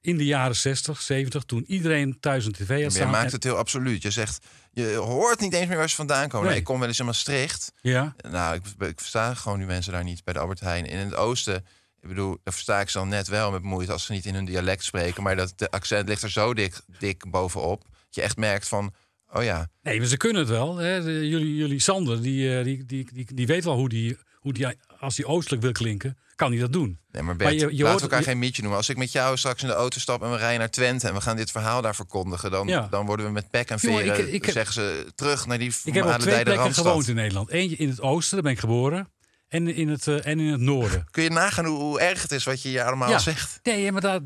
in 0.00 0.16
de 0.16 0.24
jaren 0.24 0.56
60, 0.56 1.00
70, 1.00 1.42
toen 1.42 1.64
iedereen 1.66 2.20
thuis 2.20 2.46
een 2.46 2.52
tv 2.52 2.82
had 2.82 2.92
staan. 2.92 3.10
maakt 3.10 3.26
En- 3.26 3.32
het 3.32 3.44
heel 3.44 3.56
absoluut. 3.56 4.02
Je 4.02 4.10
zegt, 4.10 4.46
je 4.72 4.94
hoort 4.94 5.40
niet 5.40 5.52
eens 5.52 5.68
meer 5.68 5.76
waar 5.76 5.88
ze 5.88 5.96
vandaan 5.96 6.28
komen. 6.28 6.40
Nee. 6.40 6.48
Nee, 6.48 6.58
ik 6.58 6.64
kom 6.64 6.78
wel 6.78 6.88
eens 6.88 6.98
in 6.98 7.04
Maastricht. 7.04 7.72
Ja, 7.80 8.14
Nou, 8.30 8.54
ik, 8.54 8.86
ik 8.86 9.00
versta 9.00 9.34
gewoon 9.34 9.58
nu 9.58 9.66
mensen 9.66 9.92
daar 9.92 10.04
niet 10.04 10.24
bij 10.24 10.34
de 10.34 10.40
Albert 10.40 10.60
Heijn. 10.60 10.86
In 10.86 10.98
het 10.98 11.14
oosten, 11.14 11.56
ik 12.00 12.08
bedoel, 12.08 12.38
daar 12.44 12.52
versta 12.54 12.80
ik 12.80 12.88
ze 12.88 12.98
dan 12.98 13.08
net 13.08 13.28
wel 13.28 13.50
met 13.50 13.62
moeite 13.62 13.92
als 13.92 14.04
ze 14.04 14.12
niet 14.12 14.24
in 14.26 14.34
hun 14.34 14.44
dialect 14.44 14.84
spreken. 14.84 15.22
Maar 15.22 15.36
dat 15.36 15.52
de 15.56 15.70
accent 15.70 16.08
ligt 16.08 16.22
er 16.22 16.30
zo 16.30 16.54
dik, 16.54 16.80
dik 16.98 17.30
bovenop. 17.30 17.82
Dat 17.82 18.14
je 18.14 18.22
echt 18.22 18.36
merkt 18.36 18.68
van, 18.68 18.94
oh 19.32 19.42
ja, 19.42 19.68
nee, 19.82 19.98
maar 19.98 20.06
ze 20.06 20.16
kunnen 20.16 20.42
het 20.42 20.50
wel. 20.50 20.76
Hè. 20.76 21.02
De- 21.04 21.28
jullie, 21.28 21.54
jullie 21.54 21.78
Sander, 21.80 22.22
die, 22.22 22.58
eh, 22.58 22.64
die, 22.64 22.84
die, 22.84 23.08
die, 23.12 23.26
die 23.34 23.46
weet 23.46 23.64
wel 23.64 23.74
hoe 23.76 23.88
die, 23.88 24.18
hoe 24.34 24.52
die, 24.52 24.66
als 24.98 25.16
hij 25.16 25.26
oostelijk 25.26 25.62
wil 25.62 25.72
klinken, 25.72 26.18
kan 26.34 26.50
hij 26.50 26.60
dat 26.60 26.72
doen. 26.72 26.98
Nee, 27.10 27.22
maar 27.22 27.36
Bert, 27.36 27.50
Maar 27.50 27.58
je- 27.58 27.76
je 27.76 27.82
laten 27.82 27.86
hoort- 27.86 27.96
we 27.96 28.02
elkaar 28.02 28.18
je- 28.18 28.24
geen 28.24 28.38
mietje 28.38 28.60
noemen. 28.62 28.78
Als 28.80 28.88
ik 28.88 28.96
met 28.96 29.12
jou 29.12 29.36
straks 29.36 29.62
in 29.62 29.68
de 29.68 29.74
auto 29.74 29.98
stap 29.98 30.22
en 30.22 30.30
we 30.30 30.36
rijden 30.36 30.58
naar 30.58 30.70
Twente... 30.70 31.08
en 31.08 31.14
we 31.14 31.20
gaan 31.20 31.36
dit 31.36 31.50
verhaal 31.50 31.82
daar 31.82 31.94
verkondigen... 31.94 32.50
dan, 32.50 32.66
Ja. 32.68 32.86
dan 32.90 33.06
worden 33.06 33.26
we 33.26 33.32
met 33.32 33.50
pek 33.50 33.70
en 33.70 33.76
Jongen, 33.80 33.98
veren... 34.04 34.18
ik- 34.26 34.32
ik 34.34 34.44
heb- 34.44 34.54
zeggen 34.54 34.74
ze 34.74 35.12
terug 35.14 35.46
naar 35.46 35.58
die 35.58 35.72
Ik 35.84 35.94
heb 35.94 36.04
op 36.04 36.12
twee 36.18 36.42
plekken 36.42 36.74
gewoond 36.74 37.08
in 37.08 37.14
Nederland. 37.14 37.50
Eentje 37.50 37.76
in 37.76 37.88
het 37.88 38.00
oosten, 38.00 38.34
daar 38.34 38.42
ben 38.42 38.52
ik 38.52 38.58
geboren. 38.58 39.08
En 39.48 39.74
in 39.74 39.88
het, 39.88 40.06
eh, 40.06 40.26
en 40.26 40.40
in 40.40 40.50
het 40.52 40.60
noorden. 40.60 41.06
Kun 41.10 41.22
je 41.22 41.30
nagaan 41.30 41.64
hoe, 41.64 41.78
hoe 41.78 42.00
erg 42.00 42.22
het 42.22 42.32
is 42.32 42.44
wat 42.44 42.62
je 42.62 42.68
hier 42.68 42.82
allemaal 42.82 43.08
Ja. 43.10 43.18
zegt? 43.18 43.60
Nee, 43.62 43.92
maar 43.92 44.00
daar, 44.00 44.20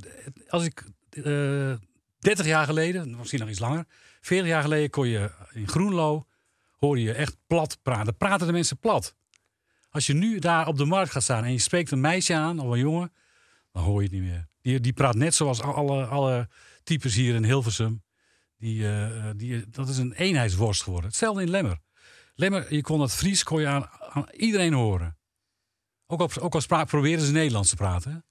als 0.48 0.64
ik 0.64 0.84
eh 1.10 1.72
30 2.20 2.46
jaar 2.46 2.66
geleden, 2.66 3.16
misschien 3.16 3.40
nog 3.40 3.48
iets 3.48 3.58
langer, 3.58 3.86
40 4.20 4.48
jaar 4.48 4.62
geleden 4.62 4.90
kon 4.90 5.08
je 5.08 5.30
in 5.52 5.68
Groenlo 5.68 6.26
hoorde 6.80 7.02
je 7.02 7.12
echt 7.12 7.36
plat 7.46 7.78
praten. 7.82 8.16
Praten 8.16 8.46
de 8.46 8.52
mensen 8.52 8.78
plat. 8.78 9.14
Als 9.90 10.06
je 10.06 10.14
nu 10.14 10.38
daar 10.38 10.66
op 10.66 10.76
de 10.76 10.84
markt 10.84 11.10
gaat 11.10 11.22
staan 11.22 11.44
en 11.44 11.52
je 11.52 11.58
spreekt 11.58 11.90
een 11.90 12.00
meisje 12.00 12.34
aan 12.34 12.58
of 12.58 12.70
een 12.70 12.78
jongen, 12.78 13.12
dan 13.72 13.82
hoor 13.82 14.02
je 14.02 14.08
het 14.08 14.12
niet 14.12 14.30
meer. 14.30 14.48
Die, 14.62 14.80
die 14.80 14.92
praat 14.92 15.14
net 15.14 15.34
zoals 15.34 15.60
alle, 15.60 16.04
alle 16.04 16.48
types 16.82 17.14
hier 17.14 17.34
in 17.34 17.44
Hilversum. 17.44 18.02
Die, 18.56 18.82
eh, 18.82 19.28
eh, 19.28 19.36
die, 19.36 19.70
dat 19.70 19.88
is 19.88 19.98
een 19.98 20.12
eenheidsworst 20.12 20.82
geworden. 20.82 21.08
Hetzelfde 21.08 21.42
in 21.42 21.50
Lemmer. 21.50 21.78
Lemmer, 22.34 22.74
je 22.74 22.80
kon 22.80 23.00
het 23.00 23.12
Fries 23.12 23.42
kon 23.42 23.60
je 23.60 23.66
aan, 23.66 23.88
iedereen 24.32 24.72
horen. 24.72 25.18
Ook 26.06 26.20
al, 26.20 26.30
ook 26.40 26.54
al 26.54 26.84
probeerden 26.84 27.26
ze 27.26 27.32
Nederlands 27.32 27.68
te 27.68 27.76
praten. 27.76 28.24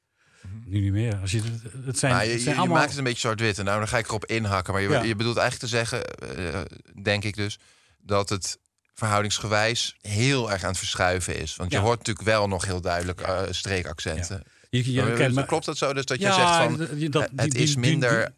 Nu 0.69 0.79
niet 0.79 0.91
meer. 0.91 1.17
Als 1.21 1.31
je, 1.31 1.41
het 1.85 1.99
zijn, 1.99 2.11
Maar 2.13 2.21
het 2.21 2.31
je, 2.31 2.39
zijn 2.39 2.53
je 2.55 2.59
allemaal... 2.59 2.77
maakt 2.77 2.89
het 2.89 2.97
een 2.97 3.03
beetje 3.03 3.19
zwart-wit 3.19 3.57
en 3.59 3.65
nou, 3.65 3.77
dan 3.79 3.88
ga 3.88 3.97
ik 3.97 4.07
erop 4.07 4.25
inhakken. 4.25 4.73
Maar 4.73 4.81
je, 4.81 4.89
Ja. 4.89 5.03
je 5.03 5.15
bedoelt 5.15 5.38
eigenlijk 5.38 5.71
te 5.71 5.77
zeggen, 5.77 6.05
eh, 6.38 6.61
denk 7.03 7.23
ik 7.23 7.35
dus, 7.35 7.59
dat 7.97 8.29
het 8.29 8.57
verhoudingsgewijs 8.93 9.95
heel 10.01 10.51
erg 10.51 10.63
aan 10.63 10.69
het 10.69 10.77
verschuiven 10.77 11.39
is. 11.39 11.55
Want 11.55 11.71
je 11.71 11.77
hoort 11.77 11.97
natuurlijk 11.97 12.25
wel 12.27 12.47
nog 12.47 12.65
heel 12.65 12.81
duidelijk 12.81 13.21
eh, 13.21 13.41
streekaccenten. 13.49 14.43
Je, 14.69 14.91
je 14.91 15.29
Maar, 15.33 15.45
klopt 15.45 15.65
dat 15.65 15.77
zo? 15.77 15.93
Dus 15.93 16.05
dat 16.05 16.19
je 16.19 16.25
zegt 16.25 16.55
van, 16.55 16.88
je- 16.99 17.09
dat- 17.09 17.23
eh, 17.23 17.29
die- 17.31 17.41
het 17.41 17.51
die- 17.51 17.61
is 17.61 17.69
die- 17.69 17.79
minder 17.79 18.33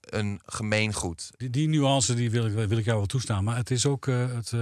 een 0.00 0.40
gemeengoed. 0.46 1.30
Die, 1.36 1.50
die 1.50 1.68
nuance 1.68 2.14
die 2.14 2.30
wil, 2.30 2.46
ik, 2.46 2.52
wil 2.68 2.78
ik 2.78 2.84
jou 2.84 2.96
wel 2.98 3.06
toestaan. 3.06 3.44
Maar 3.44 3.56
het 3.56 3.70
is 3.70 3.86
ook 3.86 4.06
het. 4.06 4.52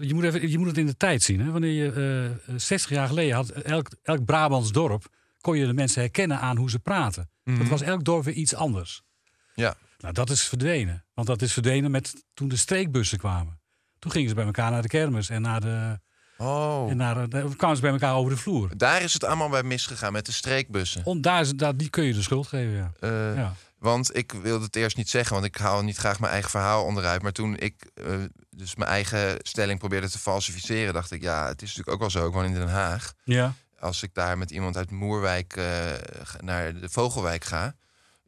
Je, 0.00 0.14
moet 0.14 0.24
even, 0.24 0.50
je 0.50 0.58
moet 0.58 0.66
het 0.66 0.78
in 0.78 0.86
de 0.86 0.96
tijd 0.96 1.22
zien. 1.22 1.40
Hè? 1.40 1.50
Wanneer 1.50 1.72
je 1.84 2.32
eh 2.46 2.54
60 2.56 2.90
jaar 2.90 3.06
geleden 3.08 3.34
had 3.34 3.48
elk, 3.50 3.88
elk 4.02 4.24
Brabants 4.24 4.72
dorp. 4.72 5.06
kon 5.40 5.56
je 5.58 5.66
de 5.66 5.72
mensen 5.72 6.00
herkennen 6.00 6.40
aan 6.40 6.56
hoe 6.56 6.70
ze 6.70 6.78
praten. 6.78 7.30
Dat 7.44 7.68
was 7.68 7.80
elk 7.82 8.04
dorp 8.04 8.24
weer 8.24 8.34
iets 8.34 8.54
anders. 8.54 9.02
Ja. 9.54 9.74
Nou, 9.98 10.14
dat 10.14 10.30
is 10.30 10.42
verdwenen. 10.42 11.04
Want 11.14 11.26
dat 11.26 11.42
is 11.42 11.52
verdwenen 11.52 11.90
met 11.90 12.24
toen 12.34 12.48
de 12.48 12.56
streekbussen 12.56 13.18
kwamen. 13.18 13.60
Toen 13.98 14.10
gingen 14.10 14.28
ze 14.28 14.34
bij 14.34 14.44
elkaar 14.44 14.70
naar 14.70 14.82
de 14.82 14.88
kermis 14.88 15.28
en 15.30 15.42
naar 15.42 15.60
de. 15.60 16.00
Oh, 16.38 16.90
En 16.90 16.96
naar, 16.96 17.28
de- 17.28 17.50
kwamen 17.56 17.76
ze 17.76 17.82
bij 17.82 17.90
elkaar 17.90 18.14
over 18.14 18.30
de 18.30 18.36
vloer. 18.36 18.70
daar 18.76 19.02
is 19.02 19.12
het 19.12 19.24
allemaal 19.24 19.48
bij 19.48 19.62
misgegaan 19.62 20.12
met 20.12 20.26
de 20.26 20.32
streekbussen. 20.32 21.20
Daar, 21.22 21.40
is- 21.40 21.52
daar, 21.54 21.76
die 21.76 21.90
kun 21.90 22.04
je 22.04 22.12
de 22.14 22.22
schuld 22.22 22.46
geven, 22.46 22.72
ja. 22.76 22.92
Eh, 23.00 23.36
ja. 23.36 23.54
Want 23.80 24.16
ik 24.16 24.32
wilde 24.32 24.64
het 24.64 24.76
eerst 24.76 24.96
niet 24.96 25.08
zeggen, 25.08 25.34
want 25.34 25.46
ik 25.46 25.56
haal 25.56 25.82
niet 25.82 25.96
graag 25.96 26.20
mijn 26.20 26.32
eigen 26.32 26.50
verhaal 26.50 26.84
onderuit. 26.84 27.22
Maar 27.22 27.32
toen 27.32 27.56
ik 27.56 27.90
eh, 27.94 28.14
dus 28.50 28.74
mijn 28.74 28.90
eigen 28.90 29.36
stelling 29.42 29.78
probeerde 29.78 30.10
te 30.10 30.18
falsificeren, 30.18 30.94
dacht 30.94 31.10
ik, 31.10 31.22
ja, 31.22 31.46
het 31.46 31.62
is 31.62 31.68
natuurlijk 31.68 31.94
ook 31.94 32.00
wel 32.00 32.10
zo. 32.10 32.26
Ik 32.26 32.32
woon 32.32 32.44
in 32.44 32.54
Den 32.54 32.68
Haag. 32.68 33.12
Ja. 33.24 33.54
Als 33.78 34.02
ik 34.02 34.14
daar 34.14 34.38
met 34.38 34.50
iemand 34.50 34.76
uit 34.76 34.90
Moerwijk 34.90 35.56
eh, 35.56 35.64
naar 36.40 36.80
de 36.80 36.88
Vogelwijk 36.88 37.44
ga, 37.44 37.74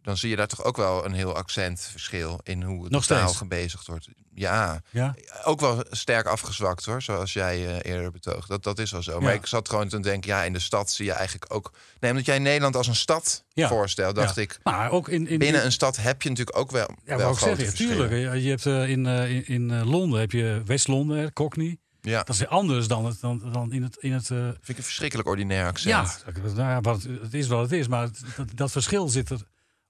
dan 0.02 0.16
zie 0.16 0.30
je 0.30 0.36
daar 0.36 0.46
toch 0.46 0.64
ook 0.64 0.76
wel 0.76 1.04
een 1.04 1.12
heel 1.12 1.34
accentverschil 1.36 2.40
in 2.42 2.62
hoe 2.62 2.88
Nog 2.88 3.00
de 3.06 3.06
taal 3.14 3.22
steeds? 3.22 3.36
gebezigd 3.36 3.86
wordt. 3.86 4.08
Ja, 4.34 4.82
ja. 4.90 5.14
ook 5.44 5.60
wel 5.60 5.84
sterk 5.90 6.26
afgezwakt 6.26 6.84
hoor, 6.84 7.02
zoals 7.02 7.32
jij 7.32 7.66
eh, 7.80 7.92
eerder 7.92 8.10
betoogt. 8.10 8.48
Dat, 8.48 8.62
dat 8.62 8.78
is 8.78 8.90
wel 8.90 9.02
zo. 9.02 9.20
Maar 9.20 9.34
ik 9.34 9.46
zat 9.46 9.68
gewoon 9.68 9.88
te 9.88 10.00
denken, 10.00 10.30
ja, 10.30 10.42
in 10.42 10.52
de 10.52 10.58
stad 10.58 10.90
zie 10.90 11.04
je 11.04 11.12
eigenlijk 11.12 11.54
ook. 11.54 11.72
Nee, 12.00 12.10
omdat 12.10 12.26
jij 12.26 12.38
Nederland 12.38 12.76
als 12.76 12.86
een 12.86 12.94
stad 12.94 13.44
Ja. 13.52 13.68
voorstelt, 13.68 14.14
dacht 14.14 14.34
Ja. 14.36 14.42
ik. 14.42 14.58
Maar 14.62 14.90
ook 14.90 15.08
in, 15.08 15.26
in, 15.28 15.38
Binnen 15.38 15.64
een 15.64 15.72
stad 15.72 15.96
heb 15.96 16.22
je 16.22 16.28
natuurlijk 16.28 16.56
ook 16.56 16.70
wel. 16.70 16.88
Ja, 17.04 17.16
wel 17.16 17.34
grote 17.34 17.38
zeggen, 17.44 17.64
ja, 17.64 17.70
verschillen. 17.70 18.08
tuurlijk. 18.08 18.42
Je, 18.42 18.48
hebt 18.48 18.66
eh, 18.66 18.88
in, 18.88 19.06
eh, 19.06 19.30
in, 19.30 19.46
in 19.46 19.70
eh, 19.70 19.90
Londen 19.90 20.20
heb 20.20 20.30
je 20.32 20.62
West-Londen, 20.64 21.32
Cockney. 21.32 21.76
Ja, 22.00 22.18
Dat 22.18 22.28
is 22.28 22.38
weer 22.38 22.48
anders 22.48 22.86
dan, 22.86 23.04
het, 23.04 23.20
dan, 23.20 23.50
dan 23.52 23.72
in 23.72 23.82
het. 23.82 23.96
In 23.96 24.12
het 24.12 24.26
vind 24.26 24.68
ik 24.68 24.76
een 24.76 24.82
verschrikkelijk 24.84 25.28
ordinair 25.28 25.66
accent. 25.66 26.22
ja, 26.24 26.40
nou 26.42 26.56
ja 26.56 26.80
wat, 26.80 27.02
het- 27.02 27.20
het 27.22 27.34
is 27.34 27.46
wat 27.46 27.60
het 27.62 27.72
is. 27.72 27.88
Maar 27.88 28.02
het- 28.02 28.20
dat, 28.36 28.46
dat 28.54 28.70
verschil 28.70 29.08
zit 29.08 29.30
er 29.30 29.40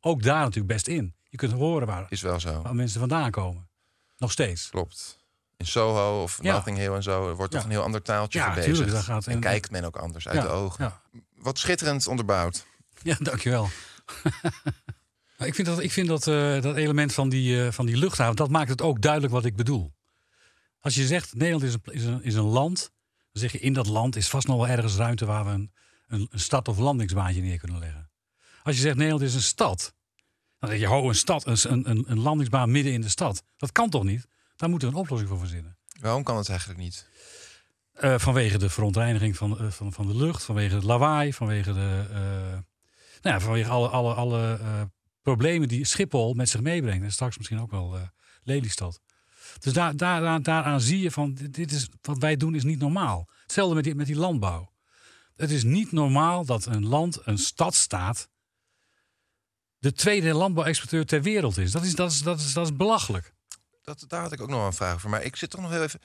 ook 0.04 0.22
daar 0.22 0.40
natuurlijk 0.40 0.72
best 0.72 0.86
in. 0.88 1.14
Je 1.28 1.36
kunt 1.36 1.52
horen 1.52 1.86
waar, 1.86 2.06
Is 2.08 2.20
wel 2.22 2.40
zo. 2.40 2.62
waar 2.62 2.74
mensen 2.74 3.00
vandaan 3.00 3.30
komen. 3.30 3.68
Nog 4.18 4.32
steeds. 4.32 4.68
Klopt. 4.70 5.20
In 5.56 5.66
Soho 5.66 6.22
of 6.22 6.38
Ja. 6.42 6.62
Hill 6.64 6.92
en 6.94 7.02
zo 7.02 7.34
wordt 7.34 7.52
toch 7.52 7.64
een 7.64 7.70
heel 7.70 7.82
ander 7.82 8.02
taaltje 8.02 8.38
Ja, 8.38 8.48
gebezigd. 8.48 8.74
tuurlijk, 8.74 8.94
dat 8.96 9.04
gaat- 9.04 9.26
en, 9.26 9.32
en- 9.32 9.40
kijkt 9.40 9.70
men 9.70 9.84
ook 9.84 9.96
anders 9.96 10.28
uit 10.28 10.42
de 10.42 10.48
ogen. 10.48 10.92
Wat 11.36 11.58
schitterend 11.58 12.06
onderbouwd. 12.06 12.66
ja 13.02 13.16
dankjewel. 13.20 13.68
Ik 15.38 15.54
vind 15.54 15.66
dat, 15.68 15.80
ik 15.80 15.92
vind 15.92 16.08
dat, 16.08 16.26
eh, 16.26 16.60
dat 16.62 16.76
element 16.76 17.12
van 17.14 17.28
die, 17.28 17.64
eh, 17.66 17.72
van 17.72 17.86
die 17.86 17.96
luchthaven, 17.96 18.36
dat 18.36 18.50
maakt 18.50 18.68
het 18.68 18.82
ook 18.82 19.00
duidelijk 19.02 19.32
wat 19.32 19.44
ik 19.44 19.56
bedoel. 19.56 19.92
Als 20.80 20.94
je 20.94 21.06
zegt 21.06 21.34
Nederland 21.34 21.62
is 21.62 21.72
een, 21.74 21.80
is 21.94 22.04
een, 22.04 22.22
is 22.22 22.34
een 22.34 22.42
land, 22.44 22.90
dan 23.32 23.42
zeg 23.42 23.52
je 23.52 23.58
in 23.58 23.72
dat 23.72 23.86
land 23.86 24.16
is 24.16 24.28
vast 24.28 24.46
nog 24.46 24.56
wel 24.56 24.68
ergens 24.68 24.94
ruimte 24.96 25.26
waar 25.26 25.44
we 25.44 25.50
een, 25.50 25.72
een, 26.08 26.28
een 26.30 26.40
stad 26.40 26.68
of 26.68 26.78
landingsbaantje 26.78 27.40
neer 27.42 27.58
kunnen 27.58 27.78
leggen. 27.78 28.01
Als 28.62 28.74
je 28.76 28.80
zegt 28.80 28.96
Nederland 28.96 29.22
is 29.22 29.34
een 29.34 29.42
stad, 29.42 29.94
dan 30.58 30.70
zeg 30.70 30.78
je 30.78 30.86
ho, 30.86 31.08
een 31.08 31.14
stad, 31.14 31.46
een, 31.46 31.90
een, 31.90 32.04
een 32.06 32.20
landingsbaan 32.20 32.70
midden 32.70 32.92
in 32.92 33.00
de 33.00 33.08
stad. 33.08 33.42
Dat 33.56 33.72
kan 33.72 33.90
toch 33.90 34.04
niet? 34.04 34.26
Daar 34.56 34.68
moeten 34.68 34.88
we 34.88 34.94
een 34.94 35.00
oplossing 35.00 35.30
voor 35.30 35.38
verzinnen. 35.38 35.76
Waarom 36.00 36.22
kan 36.22 36.36
het 36.36 36.48
eigenlijk 36.48 36.80
niet? 36.80 37.08
Eh, 37.92 38.18
vanwege 38.18 38.58
de 38.58 38.70
verontreiniging 38.70 39.36
van, 39.36 39.58
eh, 39.58 39.70
van, 39.70 39.92
van 39.92 40.06
de 40.06 40.16
lucht, 40.16 40.42
vanwege 40.42 40.74
het 40.74 40.84
lawaai, 40.84 41.32
vanwege, 41.32 41.72
de, 41.72 42.06
eh, 42.10 42.18
nou 43.22 43.36
ja, 43.36 43.40
vanwege 43.40 43.70
alle, 43.70 43.88
alle, 43.88 44.14
alle 44.14 44.58
problemen 45.22 45.68
die 45.68 45.84
Schiphol 45.84 46.34
met 46.34 46.48
zich 46.48 46.60
meebrengt. 46.60 47.04
En 47.04 47.12
straks 47.12 47.38
misschien 47.38 47.60
ook 47.60 47.70
wel 47.70 47.98
Lelystad. 48.42 49.00
Dus 49.58 49.72
daar, 49.72 49.96
daar, 49.96 50.42
daaraan 50.42 50.80
zie 50.80 51.00
je 51.00 51.10
van, 51.10 51.34
dit, 51.34 51.54
dit 51.54 51.72
is, 51.72 51.88
wat 52.00 52.18
wij 52.18 52.36
doen 52.36 52.54
is 52.54 52.64
niet 52.64 52.78
normaal. 52.78 53.28
Hetzelfde 53.42 53.74
met 53.74 53.84
die, 53.84 53.94
met 53.94 54.06
die 54.06 54.16
landbouw. 54.16 54.72
Het 55.36 55.50
is 55.50 55.64
niet 55.64 55.92
normaal 55.92 56.44
dat 56.44 56.66
een 56.66 56.86
land, 56.86 57.20
een 57.24 57.38
stadstaat, 57.38 58.28
de 59.82 59.92
tweede 59.92 60.34
landbouwexporteur 60.34 61.06
ter 61.06 61.22
wereld 61.22 61.58
is. 61.58 61.70
Dat 61.72 61.84
is, 61.84 61.94
dat 61.94 62.10
is, 62.12 62.22
dat 62.22 62.40
is, 62.40 62.52
dat 62.52 62.64
is 62.66 62.76
belachelijk. 62.76 63.32
Dat, 63.82 64.04
daar 64.08 64.20
had 64.22 64.32
ik 64.32 64.40
ook 64.40 64.48
nog 64.48 64.66
een 64.66 64.72
vraag 64.72 64.94
over. 64.94 65.08
Maar 65.10 65.22
ik 65.22 65.36
zit 65.36 65.50
toch 65.50 65.60
nog 65.60 65.70
heel 65.70 65.82
even. 65.82 66.00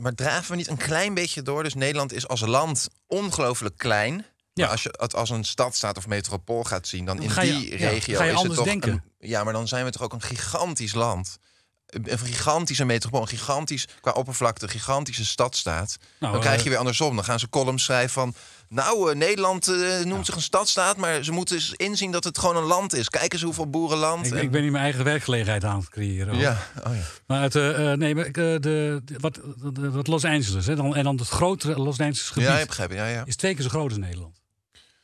Maar 0.00 0.14
draven 0.14 0.50
we 0.50 0.56
niet 0.56 0.68
een 0.68 0.76
klein 0.76 1.14
beetje 1.14 1.42
door? 1.42 1.62
Dus 1.62 1.74
Nederland 1.74 2.12
is 2.12 2.28
als 2.28 2.40
land 2.40 2.88
ongelooflijk 3.06 3.76
klein. 3.76 4.14
Ja. 4.14 4.24
Maar 4.54 4.68
als 4.68 4.82
je 4.82 4.94
het 4.98 5.14
als 5.14 5.30
een 5.30 5.44
stadstaat 5.44 5.96
of 5.96 6.06
metropool 6.06 6.64
gaat 6.64 6.86
zien, 6.86 7.04
dan 7.04 7.16
Dan 7.16 7.24
in 7.24 7.46
je- 7.46 7.58
die 7.58 7.78
ja, 7.78 7.88
regio 7.88 8.16
ga 8.16 8.22
je 8.24 8.30
is 8.30 8.34
het 8.34 8.36
anders 8.36 8.54
toch 8.56 8.64
denken. 8.64 8.92
een. 8.92 9.28
Ja, 9.28 9.44
maar 9.44 9.52
dan 9.52 9.68
zijn 9.68 9.84
we 9.84 9.90
toch 9.90 10.02
ook 10.02 10.12
een 10.12 10.22
gigantisch 10.22 10.92
land. 10.94 11.38
Een 11.86 12.18
gigantische 12.18 12.84
metropool, 12.84 13.20
een 13.20 13.28
gigantisch 13.28 13.86
qua 14.00 14.10
oppervlakte, 14.12 14.64
een 14.64 14.70
gigantische 14.70 15.24
stadstaat. 15.24 15.96
Nou, 16.20 16.32
dan 16.32 16.40
krijg 16.40 16.56
je 16.56 16.62
eh, 16.62 16.68
weer 16.68 16.78
andersom. 16.78 17.14
Dan 17.16 17.24
gaan 17.24 17.38
ze 17.38 17.48
columns 17.48 17.84
schrijven 17.84 18.10
van. 18.10 18.34
Nou, 18.68 19.10
eh, 19.10 19.16
Nederland 19.16 19.68
eh, 19.68 20.04
noemt 20.04 20.26
zich 20.26 20.34
een 20.34 20.42
stadstaat, 20.42 20.96
maar 20.96 21.24
ze 21.24 21.32
moeten 21.32 21.56
eens 21.56 21.72
inzien 21.72 22.10
dat 22.10 22.24
het 22.24 22.38
gewoon 22.38 22.56
een 22.56 22.62
land 22.62 22.94
is. 22.94 23.08
Kijk 23.08 23.32
eens 23.32 23.42
hoeveel 23.42 23.70
boerenland. 23.70 24.26
Ik, 24.26 24.32
en- 24.32 24.42
ik 24.42 24.50
ben 24.50 24.62
hier 24.62 24.70
mijn 24.70 24.82
eigen 24.82 25.04
werkgelegenheid 25.04 25.64
aan 25.64 25.78
het 25.78 25.88
creëren. 25.88 26.28
hoor. 26.32 26.42
Ja, 26.42 26.58
oh 26.86 26.94
ja. 26.94 27.02
Maar 27.26 27.42
het, 27.42 27.54
eh, 27.54 27.92
nee, 27.92 28.14
maar, 28.14 28.32
de, 28.32 28.56
de- 28.60 29.02
wat, 29.18 29.34
de- 29.72 29.90
wat 29.90 30.06
Los 30.06 30.24
Angeles, 30.24 30.66
hè, 30.66 30.76
dan, 30.76 30.96
en 30.96 31.04
dan 31.04 31.16
het 31.16 31.28
grotere 31.28 31.78
Los 31.80 31.98
Angeles 32.00 32.28
gebied, 32.30 32.48
Ja, 32.48 32.58
ik 32.58 32.66
begrijp. 32.66 32.90
Ja, 32.92 33.06
ja. 33.06 33.24
is 33.24 33.36
twee 33.36 33.54
keer 33.54 33.62
zo 33.62 33.68
groot 33.68 33.90
als 33.90 33.98
Nederland. 33.98 34.40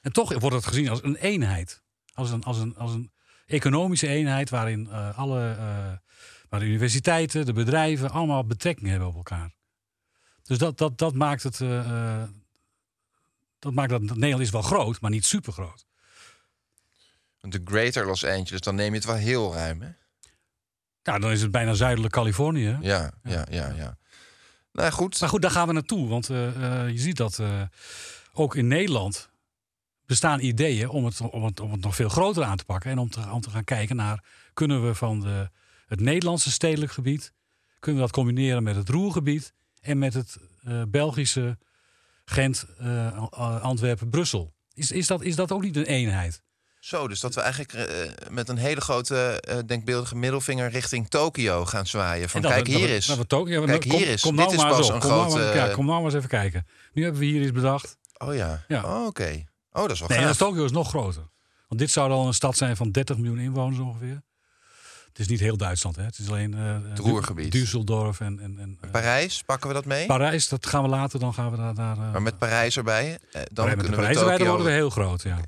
En 0.01 0.13
toch 0.13 0.39
wordt 0.39 0.57
het 0.57 0.67
gezien 0.67 0.89
als 0.89 1.03
een 1.03 1.17
eenheid. 1.17 1.83
Als 2.15 2.31
een, 2.31 2.43
als 2.45 2.59
een, 2.59 2.77
als 2.77 2.93
een 2.93 3.13
economische 3.47 4.07
eenheid 4.09 4.51
waarin 4.51 4.91
alle 5.17 5.57
waar 6.49 6.61
de 6.61 6.67
universiteiten, 6.67 7.47
de 7.47 7.53
bedrijven 7.53 8.11
allemaal 8.11 8.45
betrekking 8.47 8.89
hebben 8.89 9.09
op 9.09 9.15
elkaar. 9.15 9.53
Dus 10.43 10.59
dat, 10.59 10.79
dat, 10.79 10.99
dat 10.99 11.15
maakt 11.15 11.43
het. 11.43 11.61
Dat 13.65 13.73
maakt 13.73 13.91
dat 13.91 14.01
Nederland 14.01 14.41
is 14.41 14.51
wel 14.51 14.63
groot, 14.63 15.01
maar 15.01 15.11
niet 15.11 15.25
super 15.25 15.53
groot. 15.53 15.87
De 17.41 17.61
Greater 17.65 18.07
Los 18.07 18.25
Angeles, 18.25 18.61
dan 18.61 18.75
neem 18.75 18.91
je 18.91 18.97
het 18.97 19.05
wel 19.05 19.15
heel 19.15 19.55
ruim, 19.55 19.83
hè? 19.83 19.89
Ja, 21.03 21.19
dan 21.19 21.31
is 21.31 21.43
het 21.43 21.51
bijna 21.51 21.75
zuidelijk 21.75 22.13
Californië. 22.13 22.79
Ja, 22.81 23.13
ja, 23.23 23.47
ja, 23.51 23.73
ja. 23.77 23.97
Nou 24.73 24.93
goed. 24.93 25.21
Maar 25.21 25.29
goed, 25.29 25.43
daar 25.43 25.51
gaan 25.51 25.67
we 25.67 25.73
naartoe. 25.73 26.09
Want 26.09 26.31
eh, 26.31 26.83
eh, 26.83 26.91
je 26.91 26.99
ziet 26.99 27.17
dat 27.17 27.39
eh, 27.39 27.63
ook 28.33 28.55
in 28.57 28.67
Nederland 28.67 29.31
bestaan 30.07 30.41
ideeën 30.41 30.89
om 30.89 31.05
het, 31.05 31.21
om, 31.21 31.45
het, 31.45 31.61
om 31.61 31.73
het 31.73 31.81
nog 31.81 31.95
veel 31.95 32.09
groter 32.09 32.45
aan 32.45 32.57
te 32.57 32.65
pakken. 32.65 32.91
En 32.91 32.99
om 32.99 33.11
te, 33.11 33.31
om 33.33 33.41
te 33.41 33.51
gaan 33.51 33.65
kijken 33.65 33.97
naar, 33.97 34.25
kunnen 34.53 34.87
we 34.87 34.95
van 34.95 35.21
de, 35.21 35.51
het 35.87 36.01
Nederlandse 36.01 36.51
stedelijk 36.51 36.93
gebied, 36.93 37.33
kunnen 37.79 38.01
we 38.01 38.07
dat 38.07 38.17
combineren 38.17 38.63
met 38.63 38.77
het 38.77 38.89
Roergebied 38.89 39.55
en 39.81 39.99
met 39.99 40.15
het 40.15 40.37
Belgische 40.89 41.59
Gent, 42.25 42.67
eh, 42.79 43.63
Antwerpen, 43.63 44.09
Brussel. 44.11 44.55
Is, 44.75 44.91
is, 44.91 45.07
dat, 45.07 45.23
is 45.23 45.37
dat 45.37 45.53
ook 45.53 45.63
niet 45.63 45.77
een 45.77 45.85
eenheid? 45.85 46.43
Zo, 46.81 47.09
dus 47.09 47.21
dat 47.21 47.35
we 47.35 47.41
eigenlijk 47.41 47.73
eh, 47.73 48.11
met 48.31 48.49
een 48.49 48.57
hele 48.57 48.81
grote 48.81 49.41
eh, 49.41 49.59
denkbeeldige 49.67 50.17
middelvinger 50.17 50.71
richting 50.71 51.09
Tokio 51.09 51.65
gaan 51.65 51.87
zwaaien. 51.87 52.29
Van 52.29 52.41
kijk, 52.41 52.67
hier 52.67 52.89
is. 52.89 53.17
Tokio- 53.27 53.65
Kijk, 53.65 53.85
hier 53.85 54.09
is. 54.09 54.23
Kom 54.23 54.37
Dit 54.37 54.45
nou 54.45 54.57
is 54.57 54.63
maar 54.63 54.71
eens 54.71 54.79
pas 54.79 54.89
op. 54.89 54.95
een 54.95 55.01
Kom 55.01 55.11
nou 55.11 55.31
grote... 55.31 55.45
maar- 55.45 55.57
Ja, 55.57 55.75
kom 55.75 55.85
nou 55.87 55.97
maar 55.97 56.05
eens 56.05 56.15
even 56.15 56.29
kijken. 56.29 56.67
Nu 56.93 57.03
hebben 57.03 57.21
we 57.21 57.27
hier 57.27 57.43
iets 57.43 57.53
bedacht. 57.53 57.99
Oh 58.19 58.35
ja. 58.35 58.65
Ja. 58.69 58.83
Oh, 58.85 59.07
oké. 59.07 59.45
Oh, 59.73 59.83
dat 59.83 59.91
is 59.91 59.99
wel 59.99 60.09
Nee, 60.09 60.19
gaaf. 60.19 60.29
en 60.31 60.37
Tokio 60.37 60.65
is 60.65 60.71
nog 60.73 60.89
groter. 60.89 61.23
Want 61.69 61.81
dit 61.81 61.91
zou 61.91 62.09
dan 62.09 62.27
een 62.27 62.35
stad 62.35 62.57
zijn 62.57 62.77
van 62.77 62.91
30 62.91 63.17
miljoen 63.17 63.39
inwoners 63.39 63.79
ongeveer. 63.79 64.23
Het 65.15 65.23
is 65.23 65.29
niet 65.29 65.41
heel 65.41 65.57
Duitsland, 65.57 65.97
hè. 65.97 66.03
Het 66.03 66.19
is 66.19 66.29
alleen 66.29 66.55
eh 66.55 66.79
Het 66.89 66.99
Ruhrgebied. 66.99 67.57
Düsseldorf 67.57 68.19
en, 68.19 68.41
en, 68.41 68.59
en 68.59 68.79
eh, 68.81 68.91
Parijs, 68.91 69.43
pakken 69.43 69.69
we 69.69 69.75
dat 69.75 69.85
mee? 69.85 70.07
Parijs. 70.07 70.49
Dat 70.49 70.67
gaan 70.67 70.83
we 70.83 70.89
later, 70.89 71.21
dan 71.21 71.35
gaan 71.35 71.51
we 71.51 71.57
daar... 71.57 71.75
daar 71.75 71.97
eh, 71.97 72.13
maar 72.13 72.23
met 72.23 72.39
Parijs 72.39 72.77
erbij, 72.77 73.19
eh, 73.33 73.43
dan 73.53 73.67
met 73.67 73.89
we 73.89 73.97
Parijs 73.97 74.17
erbij, 74.19 74.39
dan 74.39 74.47
worden 74.47 74.67
we 74.67 74.73
heel 74.73 74.91
groot, 74.91 75.23
ja. 75.23 75.41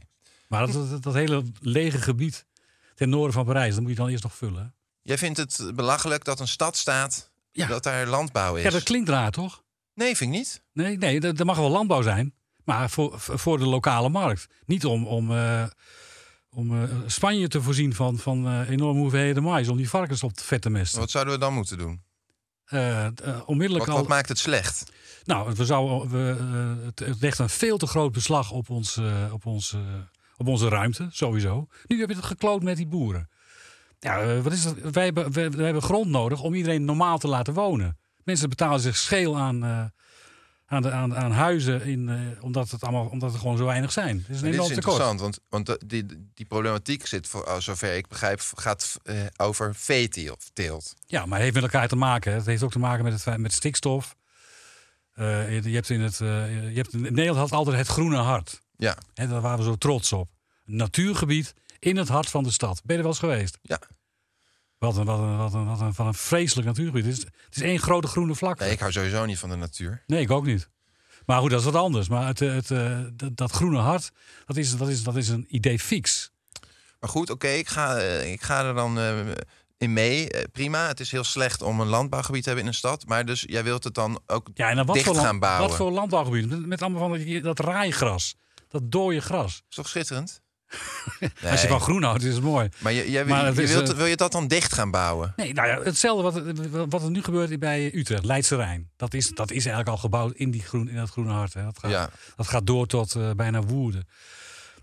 Maar 0.48 0.66
dat, 0.66 0.90
dat, 0.90 1.02
dat 1.02 1.14
hele 1.14 1.42
lege 1.61 1.98
gebied 1.98 2.46
ten 2.94 3.09
noorden 3.09 3.33
van 3.33 3.44
Parijs, 3.44 3.72
dat 3.72 3.81
moet 3.81 3.90
je 3.90 3.96
dan 3.96 4.09
eerst 4.09 4.22
nog 4.22 4.35
vullen. 4.35 4.74
Jij 5.02 5.18
vindt 5.18 5.38
het 5.38 5.70
belachelijk 5.74 6.24
dat 6.24 6.40
een 6.40 6.48
stad 6.48 6.76
staat, 6.76 7.31
Ja. 7.52 7.66
dat 7.66 7.83
daar 7.83 8.07
landbouw 8.07 8.55
is? 8.55 8.62
Ja, 8.62 8.70
dat 8.70 8.83
klinkt 8.83 9.09
raar, 9.09 9.31
toch? 9.31 9.62
Nee, 9.94 10.16
vind 10.16 10.33
ik 10.33 10.38
niet. 10.38 10.62
Nee, 10.72 10.98
nee, 10.98 11.20
er 11.20 11.38
er 11.38 11.46
mag 11.46 11.57
wel 11.57 11.70
landbouw 11.70 12.02
zijn. 12.02 12.35
Maar 12.64 12.90
voor, 12.90 13.12
voor 13.16 13.59
de 13.59 13.66
lokale 13.66 14.09
markt. 14.09 14.46
Niet 14.66 14.85
om, 14.85 15.07
om, 15.07 15.31
eh, 15.31 15.64
om 16.57 16.83
eh, 16.83 16.88
Spanje 17.07 17.49
te 17.49 17.62
voorzien 17.62 17.95
van, 17.95 18.19
van 18.19 18.47
eh, 18.47 18.69
enorme 18.69 19.01
hoeveelheden 19.01 19.42
mais. 19.42 19.69
Om 19.69 19.77
die 19.77 19.88
varkens 19.88 20.23
op 20.23 20.33
te 20.33 20.45
vet 20.45 20.62
te 20.62 20.71
mesten. 20.71 21.01
Wat 21.01 21.11
zouden 21.11 21.35
we 21.35 21.40
dan 21.40 21.55
moeten 21.55 21.79
doen? 21.79 22.03
Eh, 22.64 23.07
onmiddellijk 23.47 23.87
Wat, 23.87 23.95
al. 23.95 24.01
wat 24.01 24.11
maakt 24.11 24.29
het 24.29 24.38
slecht? 24.38 24.92
Nou, 25.25 25.53
we 25.55 25.64
zouden, 25.64 26.11
we, 26.11 26.37
het, 26.85 26.99
het 26.99 27.21
legt 27.21 27.38
een 27.38 27.49
veel 27.49 27.79
te 27.79 27.87
groot 27.87 28.12
beslag 28.12 28.51
op, 28.51 28.71
ons, 28.71 29.01
op, 29.33 29.47
ons, 29.47 29.77
op 30.37 30.47
onze 30.47 30.69
ruimte, 30.69 31.09
sowieso. 31.11 31.66
Nu 31.87 32.01
heb 32.01 32.09
je 32.09 32.14
het 32.14 32.25
gekloot 32.25 32.62
met 32.62 32.77
die 32.77 32.87
boeren. 32.87 33.29
Ja, 33.99 34.40
wat 34.40 34.53
is 34.53 34.64
het? 34.64 34.90
Wij 34.90 35.05
hebben, 35.05 35.33
wij, 35.33 35.51
wij 35.51 35.64
hebben 35.64 35.83
grond 35.83 36.11
nodig 36.11 36.42
om 36.42 36.55
iedereen 36.55 36.85
normaal 36.85 37.19
te 37.19 37.29
laten 37.29 37.55
wonen. 37.55 37.99
Mensen 38.25 38.49
betalen 38.49 38.81
zich 38.81 38.97
scheel 38.97 39.38
aan, 39.38 39.92
aan, 40.66 40.83
de, 40.83 40.90
aan, 40.90 41.16
aan 41.16 41.31
huizen, 41.33 41.83
in, 41.83 42.09
eh, 42.09 42.44
omdat, 42.44 42.70
het 42.70 42.83
allemaal, 42.83 43.07
omdat 43.07 43.33
er 43.33 43.38
gewoon 43.38 43.57
zo 43.57 43.64
weinig 43.64 43.92
zijn. 43.92 44.16
Het 44.26 44.37
is 44.37 44.42
een 44.42 44.50
dit 44.50 44.61
is 44.61 44.70
interessant, 44.70 45.20
want, 45.20 45.38
want 45.48 45.66
de- 45.66 45.81
die, 45.87 46.07
die 46.35 46.46
problematiek 46.46 47.07
zit, 47.07 47.26
voor, 47.26 47.44
oh, 47.44 47.59
zover 47.59 47.96
ik 47.96 48.09
begrijp, 48.09 48.40
gaat 48.55 48.96
eh, 49.05 49.16
over 49.37 49.74
veeteelt. 49.74 50.50
Ja, 51.07 51.20
maar 51.20 51.33
het 51.38 51.42
heeft 51.42 51.55
met 51.55 51.62
elkaar 51.72 51.88
te 51.88 51.96
maken. 51.96 52.31
hè. 52.33 52.37
Het 52.37 52.46
heeft 52.46 52.62
ook 52.62 52.70
te 52.72 52.79
maken 52.79 53.05
met, 53.05 53.24
het, 53.24 53.37
met 53.38 53.52
stikstof. 53.52 54.16
Eh, 55.12 55.55
je, 55.55 55.68
je 55.68 55.74
hebt 55.74 55.90
in 55.90 56.00
het, 56.00 56.20
eh, 56.20 56.29
je 56.74 56.76
hebt, 56.76 56.92
Nederland 56.92 57.37
had 57.38 57.52
altijd 57.52 57.76
het 57.76 57.87
groene 57.87 58.16
hart. 58.16 58.61
Ja, 58.76 58.96
Hè, 59.14 59.29
daar 59.29 59.40
waren 59.40 59.59
we 59.59 59.64
zo 59.64 59.76
trots 59.76 60.12
op. 60.12 60.29
Een 60.66 60.76
natuurgebied 60.76 61.55
in 61.79 61.96
het 61.96 62.09
hart 62.09 62.29
van 62.31 62.42
de 62.42 62.50
stad. 62.50 62.74
Ben 62.85 62.96
je 62.96 63.02
er 63.02 63.09
wel 63.09 63.11
eens 63.11 63.18
geweest? 63.18 63.59
ja. 63.62 63.81
Wat 64.79 64.97
een, 64.97 65.05
wat 65.05 65.19
een, 65.19 65.37
wat 65.37 65.55
een, 65.55 65.67
wat 65.67 65.81
een, 65.81 65.93
wat 65.97 66.07
een 66.07 66.15
vreselijk 66.15 66.67
natuurgebied. 66.67 67.05
Het 67.05 67.17
is, 67.17 67.23
het 67.23 67.57
is 67.57 67.62
één 67.62 67.79
grote 67.79 68.07
groene 68.07 68.35
vlakte. 68.35 68.65
Nee, 68.65 68.73
ik 68.73 68.79
hou 68.79 68.93
sowieso 68.93 69.25
niet 69.25 69.39
van 69.39 69.49
de 69.49 69.57
natuur. 69.57 70.03
Nee, 70.07 70.21
ik 70.21 70.31
ook 70.31 70.45
niet. 70.47 70.69
Maar 71.27 71.41
goed, 71.41 71.51
dat 71.51 71.59
is 71.59 71.65
wat 71.65 71.75
anders. 71.75 72.09
Maar 72.09 72.27
het, 72.27 72.39
het, 72.39 72.71
eh, 72.71 73.01
dat, 73.12 73.37
dat 73.37 73.51
groene 73.51 73.79
hart, 73.79 74.11
dat 74.45 74.57
is, 74.57 74.77
dat, 74.77 74.89
is, 74.89 75.03
dat 75.03 75.17
is 75.17 75.29
een 75.29 75.47
idee 75.49 75.79
fix. 75.79 76.31
Maar 77.01 77.11
goed, 77.11 77.31
oké, 77.31 77.49
ik, 77.49 77.69
ga, 77.69 77.97
eh, 77.97 78.33
ik 78.33 78.43
ga 78.43 78.65
er 78.65 78.75
dan 78.75 78.99
eh, 78.99 79.19
in 79.79 79.93
mee. 79.93 80.29
Prima, 80.53 80.87
het 80.87 81.01
is 81.01 81.11
heel 81.11 81.25
slecht 81.25 81.62
om 81.62 81.81
een 81.81 81.87
landbouwgebied 81.87 82.43
te 82.43 82.49
hebben 82.49 82.67
in 82.67 82.73
een 82.73 82.79
stad. 82.79 83.07
Maar 83.07 83.25
dus 83.25 83.45
jij 83.47 83.65
wilt 83.65 83.85
het 83.85 83.95
dan 83.95 84.21
ook 84.27 84.49
Ja, 84.55 84.71
en 84.71 84.77
dan 84.77 84.87
wat, 84.87 84.95
dicht 84.95 85.07
voor, 85.07 85.17
gaan 85.17 85.39
bouwen. 85.39 85.69
wat 85.69 85.77
voor 85.77 85.91
landbouwgebied? 85.91 86.49
Met, 86.49 86.67
met 86.67 86.83
allemaal 86.83 87.09
van 87.09 87.25
dat, 87.25 87.43
dat 87.43 87.59
raaigras. 87.59 88.37
Dat 88.69 88.83
dode 88.85 89.21
gras. 89.21 89.62
is 89.69 89.77
toch 89.77 89.89
schitterend? 89.89 90.43
Als 91.50 91.62
je 91.62 91.68
van 91.68 91.81
groen 91.81 92.02
houdt, 92.02 92.22
is 92.22 92.35
het 92.35 92.42
mooi. 92.42 92.68
Maar 92.79 92.92
je, 92.92 93.11
jij, 93.11 93.24
Maar 93.24 93.46
je 93.46 93.66
wilt, 93.66 93.90
eh, 93.90 93.96
wil 93.96 94.07
je 94.07 94.16
dat 94.16 94.33
dan 94.33 94.48
dicht 94.48 94.72
gaan 94.72 94.90
bouwen? 94.90 95.33
Nee, 95.37 95.52
nou 95.52 95.68
ja, 95.68 95.81
hetzelfde 95.83 96.22
wat, 96.22 96.88
wat 96.88 97.02
er 97.02 97.11
nu 97.11 97.22
gebeurt 97.22 97.59
bij 97.59 97.94
Utrecht, 97.94 98.24
Leidse 98.24 98.57
Rijn. 98.57 98.90
Dat 98.96 99.14
is, 99.14 99.29
dat 99.31 99.50
is 99.50 99.66
eigenlijk 99.66 99.88
al 99.88 99.96
gebouwd 99.96 100.35
in, 100.35 100.50
die 100.50 100.62
groen, 100.62 100.88
in 100.88 100.96
dat 100.96 101.11
groene 101.11 101.33
hart. 101.33 101.55
Hè. 101.55 101.62
Dat, 101.62 101.79
gaat, 101.79 101.90
Ja. 101.90 102.11
dat 102.37 102.48
gaat 102.48 102.66
door 102.66 102.87
tot 102.87 103.14
eh, 103.14 103.31
bijna 103.31 103.62
Woerden. 103.62 104.09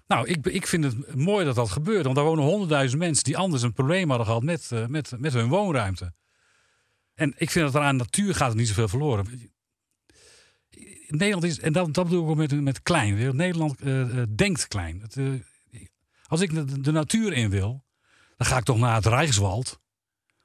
Nou, 0.08 0.28
ik, 0.28 0.46
ik 0.46 0.68
vind 0.68 0.84
het 0.84 1.16
mooi 1.16 1.46
dat 1.46 1.56
dat 1.56 1.70
gebeurt. 1.70 2.04
Want 2.04 2.16
daar 2.16 2.26
wonen 2.26 2.44
honderdduizend 2.44 3.02
mensen 3.02 3.24
die 3.24 3.38
anders 3.38 3.62
een 3.62 3.74
probleem 3.74 4.10
hadden 4.10 4.28
gehad 4.28 4.44
met, 4.44 4.68
eh, 4.72 4.86
met, 4.86 5.12
met 5.18 5.34
hun 5.34 5.48
woonruimte. 5.48 6.14
En 7.16 7.34
ik 7.38 7.50
vind 7.52 7.66
dat 7.66 7.76
er 7.76 7.88
aan 7.88 7.96
natuur 7.96 8.36
gaat 8.36 8.50
er 8.50 8.58
niet 8.58 8.68
zoveel 8.68 8.88
verloren. 8.88 9.52
Nederland 11.08 11.44
is, 11.44 11.60
en 11.60 11.74
dat, 11.74 11.94
dat 11.94 12.04
bedoel 12.04 12.24
ik 12.24 12.30
ook 12.30 12.36
met, 12.36 12.62
met 12.62 12.82
klein. 12.82 13.36
Nederland 13.36 13.76
denkt 14.38 14.68
klein. 14.68 15.02
Het, 15.02 15.16
als 16.34 16.42
ik 16.42 16.84
de, 16.84 16.92
natuur 16.92 17.34
in 17.34 17.50
wil, 17.50 17.84
dan 18.38 18.48
ga 18.48 18.58
ik 18.58 18.64
toch 18.64 18.78
naar 18.78 18.96
het 18.96 19.06
Rijkswald. 19.06 19.80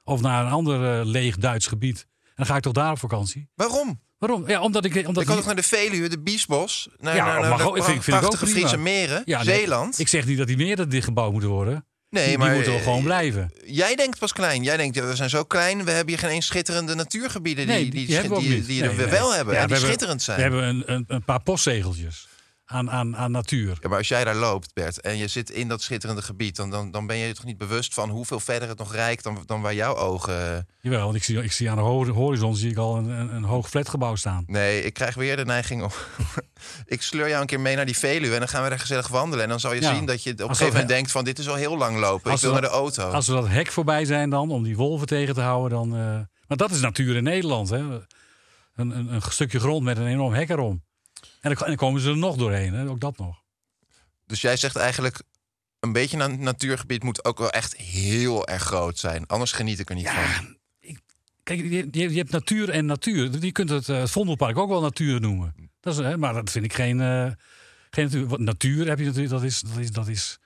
Of 0.04 0.20
naar 0.20 0.44
een 0.44 0.50
ander 0.52 1.00
eh, 1.00 1.06
leeg 1.06 1.36
Duits 1.36 1.66
gebied. 1.66 2.06
En 2.24 2.32
dan 2.34 2.46
ga 2.46 2.56
ik 2.56 2.62
toch 2.62 2.72
daar 2.72 2.90
op 2.90 2.98
vakantie. 2.98 3.48
Waarom? 3.54 4.00
Waarom? 4.18 4.48
Ja, 4.48 4.60
omdat 4.60 4.84
ik... 4.84 5.06
Omdat 5.06 5.22
Ik 5.22 5.28
kan 5.28 5.36
toch 5.36 5.46
naar 5.46 5.56
de 5.56 5.62
Veluwe, 5.62 6.08
de 6.08 6.20
Biesbos, 6.20 6.88
naar, 6.96 7.14
Ja, 7.16 7.24
naar, 7.24 7.40
naar 7.40 7.48
mag 7.50 7.58
de 7.58 7.82
vind- 7.82 8.06
ik 8.06 8.14
ook 8.14 8.20
prachtige. 8.20 8.46
Friese 8.46 8.76
meren, 8.76 9.22
Ja, 9.24 9.42
nee, 9.42 9.54
Zeeland. 9.58 9.98
ik 9.98 10.08
zeg 10.08 10.26
niet 10.26 10.38
dat 10.38 10.46
die 10.46 10.56
meren 10.56 10.88
dicht 10.88 11.04
gebouwd 11.04 11.32
moeten 11.32 11.50
worden. 11.50 11.86
nee, 12.10 12.28
die, 12.28 12.38
maar 12.38 12.46
die 12.46 12.54
moeten 12.56 12.72
wel 12.72 12.80
eh, 12.82 12.86
gewoon 12.88 13.04
blijven. 13.04 13.52
Jij 13.66 13.94
denkt 13.96 14.18
pas 14.18 14.32
klein. 14.32 14.62
Jij 14.62 14.76
denkt, 14.76 14.94
ja, 14.94 15.06
we 15.06 15.16
zijn 15.16 15.30
zo 15.30 15.44
klein, 15.44 15.84
we 15.84 15.90
hebben 15.90 16.08
hier 16.14 16.18
geen 16.22 16.30
eens 16.30 16.46
schitterende 16.46 16.94
natuurgebieden 16.94 17.66
die, 17.66 17.74
Nee, 17.74 17.90
die, 17.90 18.06
die 18.06 18.14
hebben 18.14 18.30
we 18.32 18.36
ook 18.38 18.42
die, 18.42 18.54
niet. 18.56 18.66
die 18.66 18.80
Nee, 18.80 18.90
we 18.90 19.02
nee. 19.02 19.10
wel 19.10 19.34
hebben 19.34 19.54
Ja, 19.54 19.60
die 19.60 19.68
we 19.68 19.72
hebben- 19.74 19.78
schitterend 19.88 20.22
zijn. 20.22 20.36
We 20.36 20.42
hebben 20.42 20.62
een, 20.64 20.82
een, 20.92 21.04
een 21.08 21.24
paar 21.24 21.42
postzegeltjes 21.42 22.26
aan, 22.70 22.90
aan, 22.90 23.16
aan 23.16 23.30
natuur. 23.30 23.78
Ja, 23.80 23.88
maar 23.88 23.98
als 23.98 24.08
jij 24.08 24.24
daar 24.24 24.34
loopt, 24.34 24.74
Bert, 24.74 25.00
en 25.00 25.16
je 25.16 25.28
zit 25.28 25.50
in 25.50 25.68
dat 25.68 25.82
schitterende 25.82 26.22
gebied, 26.22 26.56
dan, 26.56 26.70
dan, 26.70 26.90
dan 26.90 27.06
ben 27.06 27.16
je 27.16 27.34
toch 27.34 27.44
niet 27.44 27.58
bewust 27.58 27.94
van 27.94 28.10
hoeveel 28.10 28.40
verder 28.40 28.68
het 28.68 28.78
nog 28.78 28.92
reikt 28.94 29.22
dan, 29.24 29.42
dan 29.46 29.60
waar 29.60 29.74
jouw 29.74 29.96
ogen. 29.96 30.66
Jawel, 30.80 31.04
want 31.04 31.16
ik 31.16 31.24
zie, 31.24 31.42
ik 31.42 31.52
zie 31.52 31.70
aan 31.70 31.76
de 31.76 31.82
ho- 31.82 32.12
horizon 32.12 32.56
zie 32.56 32.70
ik 32.70 32.76
al 32.76 32.96
een, 32.96 33.08
een, 33.08 33.34
een 33.34 33.44
hoog 33.44 33.68
flatgebouw 33.68 34.14
staan. 34.14 34.44
Nee, 34.46 34.82
ik 34.82 34.92
krijg 34.94 35.14
weer 35.14 35.36
de 35.36 35.44
neiging 35.44 35.82
om. 35.82 35.90
ik 36.86 37.02
sleur 37.02 37.28
jou 37.28 37.40
een 37.40 37.46
keer 37.46 37.60
mee 37.60 37.76
naar 37.76 37.86
die 37.86 37.96
Veluwe 37.98 38.32
en 38.34 38.38
dan 38.38 38.48
gaan 38.48 38.62
we 38.62 38.68
daar 38.68 38.78
gezellig 38.78 39.08
wandelen. 39.08 39.42
En 39.44 39.50
dan 39.50 39.60
zal 39.60 39.74
je 39.74 39.80
Ja. 39.80 39.94
zien 39.94 40.04
dat 40.06 40.22
je 40.22 40.30
op 40.32 40.38
een 40.40 40.46
gegeven 40.48 40.66
moment 40.72 40.88
denkt: 40.88 41.10
van 41.10 41.24
dit 41.24 41.38
is 41.38 41.48
al 41.48 41.54
heel 41.54 41.76
lang 41.76 41.98
lopen. 41.98 42.30
Als 42.30 42.40
ik 42.40 42.46
wil 42.50 42.60
naar 42.60 42.68
de 42.70 42.76
auto. 42.76 43.10
Als 43.10 43.26
we 43.26 43.32
dat 43.34 43.48
hek 43.48 43.70
voorbij 43.72 44.04
zijn 44.04 44.30
dan, 44.30 44.50
om 44.50 44.62
die 44.62 44.76
wolven 44.76 45.06
tegen 45.06 45.34
te 45.34 45.40
houden, 45.40 45.78
dan... 45.78 45.92
eh, 45.94 46.00
maar 46.48 46.56
dat 46.56 46.70
is 46.70 46.80
natuur 46.80 47.16
in 47.16 47.22
Nederland. 47.22 47.68
Hè? 47.68 47.78
Een, 47.78 48.02
een, 48.74 49.12
een 49.14 49.22
stukje 49.28 49.60
grond 49.60 49.82
met 49.84 49.96
een 49.98 50.06
enorm 50.06 50.32
hek 50.32 50.48
erom. 50.50 50.82
En 51.40 51.50
dan, 51.50 51.60
en 51.60 51.66
dan 51.66 51.76
komen 51.76 52.00
ze 52.00 52.08
er 52.08 52.16
nog 52.16 52.36
doorheen, 52.36 52.74
hè? 52.74 52.88
ook 52.88 53.00
dat 53.00 53.18
nog. 53.18 53.42
Dus 54.26 54.40
jij 54.40 54.56
zegt 54.56 54.76
eigenlijk. 54.76 55.22
Een 55.80 55.92
beetje 55.92 56.18
een 56.18 56.42
natuurgebied 56.42 57.02
moet 57.02 57.24
ook 57.24 57.38
wel 57.38 57.50
echt 57.50 57.76
heel 57.76 58.46
erg 58.46 58.62
groot 58.62 58.98
zijn. 58.98 59.26
Anders 59.26 59.52
geniet 59.52 59.78
ik 59.78 59.88
er 59.88 59.94
niet 59.94 60.08
van. 60.08 60.56
Kijk, 61.42 61.60
je, 61.60 61.88
je, 61.90 62.18
hebt 62.18 62.30
natuur 62.30 62.70
en 62.70 62.86
natuur. 62.86 63.44
Je 63.44 63.52
kunt 63.52 63.68
het 63.68 63.88
eh, 63.88 64.06
Vondelpark 64.06 64.58
ook 64.58 64.68
wel 64.68 64.80
natuur 64.80 65.20
noemen. 65.20 65.54
Dat 65.80 65.92
is, 65.92 66.00
hè, 66.00 66.16
maar 66.16 66.34
dat 66.34 66.50
vind 66.50 66.64
ik 66.64 66.72
geen, 66.72 67.00
eh, 67.00 67.30
geen 67.90 68.04
natuur. 68.04 68.26
Wat 68.26 68.38
natuur 68.38 68.88
heb 68.88 68.98
je 68.98 69.04
natuurlijk, 69.04 69.32
dat 69.32 69.42
is, 69.42 69.60
dat 69.60 69.76
is, 69.76 69.90
dat 69.90 70.08
is 70.08 70.38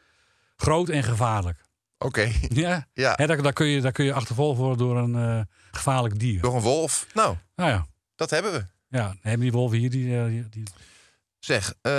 groot 0.56 0.88
en 0.88 1.02
gevaarlijk. 1.02 1.64
Oké. 1.98 2.32
Ja, 2.48 2.86
Ja, 2.94 3.12
Hè, 3.16 3.26
daar, 3.26 3.42
daar, 3.42 3.52
kun 3.52 3.66
je, 3.66 3.80
daar 3.80 3.92
kun 3.92 4.04
je 4.04 4.12
achtervolgd 4.12 4.58
worden 4.58 4.78
door 4.78 4.96
een 4.96 5.14
eh, 5.14 5.40
gevaarlijk 5.70 6.18
dier. 6.18 6.40
door 6.40 6.54
een 6.54 6.60
wolf. 6.60 7.06
Nou, 7.14 7.36
Nou 7.56 7.70
ja, 7.70 7.86
dat 8.16 8.30
hebben 8.30 8.52
we. 8.52 8.66
Ja 8.92 9.16
hebben 9.20 9.40
die 9.40 9.52
wolven 9.52 9.78
hier 9.78 9.90
die, 9.90 10.18
eh, 10.18 10.44
die, 10.50 10.62
Zeg, 11.38 11.74
eh, 11.82 11.92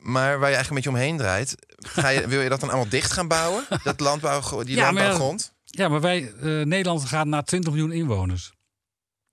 maar 0.00 0.38
waar 0.38 0.50
je 0.50 0.54
eigenlijk 0.54 0.68
een 0.68 0.74
beetje 0.74 0.90
omheen 0.90 1.16
draait, 1.16 1.54
ga 1.76 2.08
je, 2.08 2.28
wil 2.28 2.40
je 2.40 2.48
dat 2.48 2.60
dan 2.60 2.68
allemaal 2.68 2.88
dicht 2.88 3.12
gaan 3.12 3.28
bouwen? 3.28 3.64
Dat 3.84 4.00
landbouw, 4.00 4.62
die 4.62 4.76
Ja, 4.76 4.90
maar 4.90 5.02
ja, 5.02 5.08
landbouwgrond? 5.08 5.52
Ja, 5.64 5.88
maar 5.88 6.00
wij, 6.00 6.32
eh, 6.32 6.42
Nederland 6.42 7.04
gaat 7.04 7.26
naar 7.26 7.44
20 7.44 7.72
miljoen 7.72 7.92
inwoners. 7.92 8.52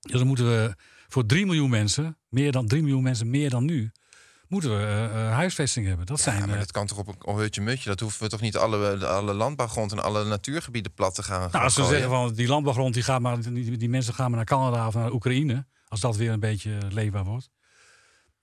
Dus 0.00 0.18
dan 0.18 0.26
moeten 0.26 0.46
we 0.46 0.74
voor 1.08 1.26
3 1.26 1.46
miljoen 1.46 1.70
mensen, 1.70 2.18
meer 2.28 2.52
dan 2.52 2.66
3 2.66 2.82
miljoen 2.82 3.02
mensen, 3.02 3.30
meer 3.30 3.50
dan 3.50 3.64
nu, 3.64 3.92
moeten 4.52 4.76
we 4.78 4.84
eh, 4.84 5.04
eh, 5.04 5.32
huisvesting 5.32 5.86
hebben. 5.86 6.06
Dat 6.06 6.16
Ja, 6.18 6.22
zijn. 6.22 6.40
maar 6.40 6.48
eh, 6.48 6.58
dat 6.58 6.72
kan 6.72 6.86
toch 6.86 6.98
op 6.98 7.26
een 7.26 7.34
hutje 7.36 7.60
mutje? 7.60 7.88
Dat 7.88 8.00
hoeven 8.00 8.22
we 8.22 8.28
toch 8.28 8.40
niet 8.40 8.56
alle, 8.56 9.06
alle 9.06 9.34
landbouwgrond 9.34 9.92
en 9.92 10.02
alle 10.02 10.24
natuurgebieden 10.24 10.92
plat 10.94 11.14
te 11.14 11.22
gaan 11.22 11.48
Nou, 11.52 11.64
als 11.64 11.74
we 11.74 11.80
gaan 11.80 11.90
zeggen 11.90 12.08
van 12.10 12.34
die 12.34 12.48
landbouwgrond, 12.48 12.94
die, 12.94 13.02
gaat 13.02 13.20
maar, 13.20 13.40
die, 13.40 13.76
die 13.76 13.88
mensen 13.88 14.14
gaan 14.14 14.26
maar 14.26 14.36
naar 14.36 14.58
Canada 14.58 14.86
of 14.86 14.94
naar 14.94 15.12
Oekraïne. 15.12 15.66
Als 15.92 16.00
dat 16.00 16.16
weer 16.16 16.30
een 16.30 16.40
beetje 16.40 16.78
leefbaar 16.90 17.24
wordt. 17.24 17.50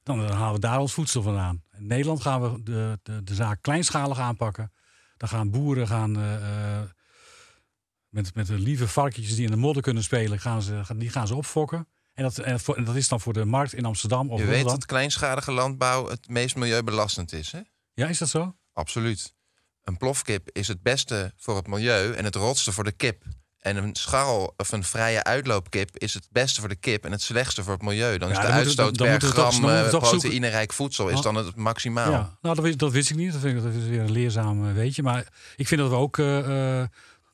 Dan 0.03 0.19
halen 0.31 0.53
we 0.53 0.59
daar 0.59 0.79
ons 0.79 0.93
voedsel 0.93 1.21
vandaan. 1.21 1.63
In 1.77 1.88
Nederland 1.88 2.21
gaan 2.21 2.41
we 2.41 2.63
de, 2.63 2.99
de, 3.03 3.23
de 3.23 3.33
zaak 3.33 3.62
kleinschalig 3.62 4.19
aanpakken. 4.19 4.71
Dan 5.17 5.29
gaan 5.29 5.49
boeren 5.49 5.88
gaan, 5.88 6.17
eh, 6.17 6.35
eh, 6.35 6.89
met, 8.09 8.35
met 8.35 8.47
de 8.47 8.59
lieve 8.59 8.88
varkentjes 8.88 9.35
die 9.35 9.45
in 9.45 9.51
de 9.51 9.57
modder 9.57 9.83
kunnen 9.83 10.03
spelen, 10.03 10.39
gaan 10.39 10.62
ze, 10.62 10.81
die 10.95 11.09
gaan 11.09 11.27
ze 11.27 11.35
opfokken. 11.35 11.88
En 12.13 12.23
dat, 12.23 12.38
en, 12.38 12.59
voor- 12.59 12.75
en 12.75 12.83
dat 12.83 12.95
is 12.95 13.07
dan 13.07 13.19
voor 13.21 13.33
de 13.33 13.45
markt 13.45 13.73
in 13.73 13.85
Amsterdam 13.85 14.29
of 14.29 14.39
Je 14.39 14.45
weet 14.45 14.65
dat 14.65 14.85
kleinschalige 14.85 15.51
landbouw 15.51 16.07
het 16.07 16.27
meest 16.27 16.55
milieubelastend 16.55 17.33
is, 17.33 17.51
hè? 17.51 17.59
Ja, 17.93 18.07
is 18.07 18.17
dat 18.17 18.29
zo? 18.29 18.55
Absoluut. 18.73 19.35
Een 19.83 19.97
plofkip 19.97 20.49
is 20.51 20.67
het 20.67 20.81
beste 20.81 21.33
voor 21.38 21.55
het 21.55 21.67
milieu 21.67 22.13
en 22.13 22.23
het 22.23 22.35
rotste 22.35 22.71
voor 22.71 22.83
de 22.83 22.91
kip. 22.91 23.23
En 23.59 23.75
een 23.77 23.95
scharrel 23.95 24.53
of 24.57 24.71
een 24.71 24.83
vrije 24.83 25.23
uitloopkip 25.23 25.97
is 25.97 26.13
het 26.13 26.27
beste 26.31 26.59
voor 26.59 26.69
de 26.69 26.75
kip 26.75 27.05
en 27.05 27.11
het 27.11 27.21
slechtste 27.21 27.63
voor 27.63 27.73
het 27.73 27.81
milieu. 27.81 28.17
Dan 28.17 28.29
is 28.29 28.35
de 28.35 28.41
dan 28.41 28.51
uitstoot 28.51 28.97
dan 28.97 29.07
per 29.07 29.21
gram 29.21 29.51
zoeken- 29.51 29.89
proteïnerijk 29.99 30.73
voedsel 30.73 31.09
is 31.09 31.21
dan 31.21 31.35
het 31.35 31.55
maximaal. 31.55 32.11
Ja, 32.11 32.37
nou, 32.41 32.55
dat, 32.55 32.59
wist- 32.63 32.79
dat 32.79 32.91
wist 32.91 33.09
ik 33.09 33.15
niet. 33.15 33.31
Dat, 33.31 33.41
vind 33.41 33.57
ik, 33.57 33.63
dat 33.63 33.73
is 33.73 33.87
weer 33.87 33.99
een 34.01 34.11
leerzaam 34.11 34.73
weetje. 34.73 35.03
Maar 35.03 35.27
ik 35.55 35.67
vind 35.67 35.81
dat 35.81 35.89
we 35.89 35.95
ook 35.95 36.17
eh, 36.17 36.79
eh, 36.81 36.87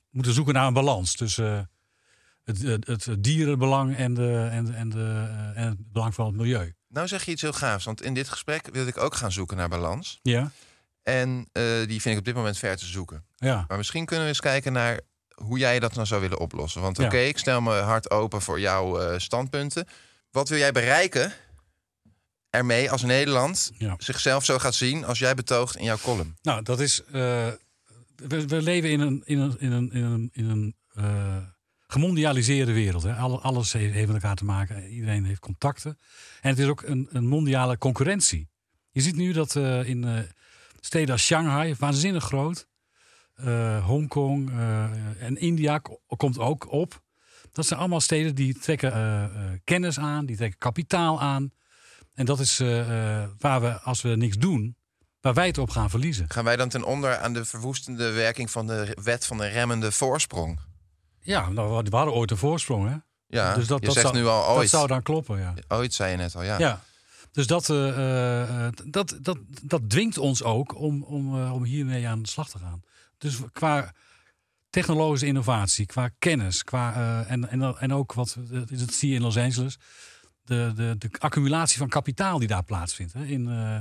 moeten 0.09 0.33
zoeken 0.33 0.53
naar 0.53 0.67
een 0.67 0.73
balans 0.73 1.15
tussen 1.15 1.69
het, 2.43 2.61
het, 2.61 2.87
het 3.05 3.23
dierenbelang 3.23 3.95
en, 3.97 4.13
de, 4.13 4.47
en, 4.51 4.73
en, 4.75 4.89
de, 4.89 5.27
en 5.55 5.67
het 5.67 5.91
belang 5.91 6.13
van 6.13 6.25
het 6.25 6.35
milieu. 6.35 6.73
Nou 6.87 7.07
zeg 7.07 7.23
je 7.25 7.31
iets 7.31 7.41
heel 7.41 7.53
gaafs, 7.53 7.85
want 7.85 8.01
in 8.01 8.13
dit 8.13 8.29
gesprek 8.29 8.69
wil 8.71 8.87
ik 8.87 8.97
ook 8.97 9.15
gaan 9.15 9.31
zoeken 9.31 9.57
naar 9.57 9.69
balans. 9.69 10.19
Ja, 10.21 10.51
En 11.03 11.47
die 11.87 12.01
vind 12.01 12.05
ik 12.05 12.17
op 12.17 12.25
dit 12.25 12.35
moment 12.35 12.57
ver 12.57 12.75
te 12.77 12.85
zoeken. 12.85 13.25
ja, 13.35 13.65
Maar 13.67 13.77
misschien 13.77 14.05
kunnen 14.05 14.23
we 14.25 14.29
eens 14.31 14.39
kijken 14.41 14.73
naar 14.73 14.99
hoe 15.35 15.57
jij 15.57 15.79
dat 15.79 15.93
nou 15.93 16.07
zou 16.07 16.21
willen 16.21 16.39
oplossen. 16.39 16.81
Want 16.81 16.97
Ja. 16.97 17.05
oké, 17.05 17.17
ik 17.17 17.37
stel 17.37 17.61
me 17.61 17.71
hard 17.73 18.09
open 18.11 18.41
voor 18.41 18.59
jouw 18.59 18.99
eh, 18.99 19.19
standpunten. 19.19 19.87
Wat 20.31 20.49
wil 20.49 20.57
jij 20.57 20.71
bereiken 20.71 21.33
ermee 22.49 22.91
als 22.91 23.01
Nederland 23.03 23.71
ja. 23.77 23.95
zichzelf 23.97 24.45
zo 24.45 24.57
gaat 24.57 24.75
zien 24.75 25.05
als 25.05 25.19
jij 25.19 25.35
betoogt 25.35 25.75
in 25.75 25.83
jouw 25.83 25.97
column? 25.97 26.35
Nou, 26.41 26.61
dat 26.63 26.79
is. 26.79 27.03
eh, 27.03 27.11
we, 28.15 28.47
we 28.47 28.61
leven 28.61 28.89
in 28.91 28.99
een, 28.99 29.21
in 29.25 29.39
een, 29.39 29.55
in 29.59 29.71
een, 29.71 29.91
in 29.91 30.03
een, 30.03 30.29
in 30.33 30.49
een 30.49 30.75
eh, 30.93 31.37
gemondialiseerde 31.87 32.73
wereld. 32.73 33.03
Hè. 33.03 33.13
Alle- 33.15 33.37
alles 33.39 33.73
heeft, 33.73 33.93
heeft 33.93 34.05
met 34.07 34.15
elkaar 34.15 34.35
te 34.35 34.45
maken. 34.45 34.87
Iedereen 34.89 35.25
heeft 35.25 35.39
contacten. 35.39 35.97
En 36.41 36.49
het 36.49 36.59
is 36.59 36.67
ook 36.67 36.81
een, 36.81 37.07
een 37.11 37.27
mondiale 37.27 37.77
concurrentie. 37.77 38.47
Je 38.91 39.01
ziet 39.01 39.15
nu 39.15 39.31
dat 39.33 39.55
in 39.85 40.27
steden 40.79 41.11
als 41.11 41.23
Shanghai, 41.25 41.75
waanzinnig 41.79 42.23
groot, 42.23 42.67
Hongkong 43.85 44.49
eh, 44.51 44.83
en 45.23 45.37
India 45.37 45.77
ko- 45.77 45.99
komt 46.17 46.39
ook 46.39 46.71
op. 46.71 47.01
Dat 47.51 47.65
zijn 47.65 47.79
allemaal 47.79 48.01
steden 48.01 48.35
die 48.35 48.59
trekken 48.59 48.93
eh, 48.93 49.23
eh, 49.23 49.31
kennis 49.63 49.99
aan, 49.99 50.25
die 50.25 50.35
trekken 50.35 50.59
kapitaal 50.59 51.21
aan. 51.21 51.51
En 52.13 52.25
dat 52.25 52.39
is 52.39 52.59
eh, 52.59 52.79
eh, 53.23 53.29
waar 53.39 53.61
we, 53.61 53.79
als 53.81 54.01
we 54.01 54.09
niks 54.09 54.37
doen, 54.37 54.75
waar 55.21 55.33
wij 55.33 55.47
het 55.47 55.57
op 55.57 55.69
gaan 55.69 55.89
verliezen. 55.89 56.25
Gaan 56.29 56.43
wij 56.43 56.55
dan 56.55 56.69
ten 56.69 56.83
onder 56.83 57.17
aan 57.17 57.33
de 57.33 57.45
verwoestende 57.45 58.11
werking 58.11 58.51
van 58.51 58.67
de 58.67 58.97
wet 59.03 59.25
van 59.25 59.37
de 59.37 59.47
remmende 59.47 59.91
voorsprong? 59.91 60.59
Ja, 61.19 61.49
nou, 61.49 61.67
we 61.89 61.95
hadden 61.95 62.13
ooit 62.13 62.31
een 62.31 62.37
voorsprong, 62.37 62.89
hè? 62.89 62.95
Ja, 63.27 63.53
dus 63.55 63.67
dat, 63.67 63.79
je 63.79 63.85
dat 63.85 63.95
zegt 63.95 64.07
zou, 64.07 64.17
nu 64.19 64.25
al 64.27 64.47
Dat 64.47 64.55
ooit. 64.57 64.69
zou 64.69 64.87
dan 64.87 65.01
kloppen, 65.01 65.39
ja. 65.39 65.53
Ooit 65.67 65.93
zei 65.93 66.11
je 66.11 66.17
net 66.17 66.35
al, 66.35 66.43
ja. 66.43 66.57
Ja. 66.59 66.81
Dus 67.31 67.47
dat, 67.47 67.69
eh, 67.69 67.87
eh, 67.89 68.65
eh, 68.65 68.73
dat, 68.85 69.17
dat, 69.21 69.37
dat 69.63 69.89
dwingt 69.89 70.17
ons 70.17 70.43
ook 70.43 70.75
om, 70.79 71.03
om, 71.03 71.41
eh, 71.41 71.53
om 71.53 71.63
hiermee 71.63 72.07
aan 72.07 72.21
de 72.21 72.27
slag 72.29 72.49
te 72.49 72.57
gaan. 72.57 72.81
Dus 73.17 73.39
qua 73.51 73.91
technologische 74.69 75.25
innovatie, 75.25 75.85
qua 75.85 76.09
kennis, 76.19 76.63
qua, 76.63 76.93
eh, 76.93 77.31
en, 77.31 77.49
en, 77.49 77.77
en 77.79 77.93
ook 77.93 78.13
wat 78.13 78.37
eh, 78.51 78.59
het 78.79 78.93
zie 78.93 79.09
je 79.09 79.15
in 79.15 79.21
Los 79.21 79.37
Angeles, 79.37 79.77
de, 80.43 80.71
de, 80.75 80.95
de 80.97 81.09
accumulatie 81.19 81.77
van 81.77 81.89
kapitaal 81.89 82.39
die 82.39 82.47
daar 82.47 82.63
plaatsvindt. 82.63 83.13
Hè? 83.13 83.25
In, 83.25 83.49
eh, 83.49 83.77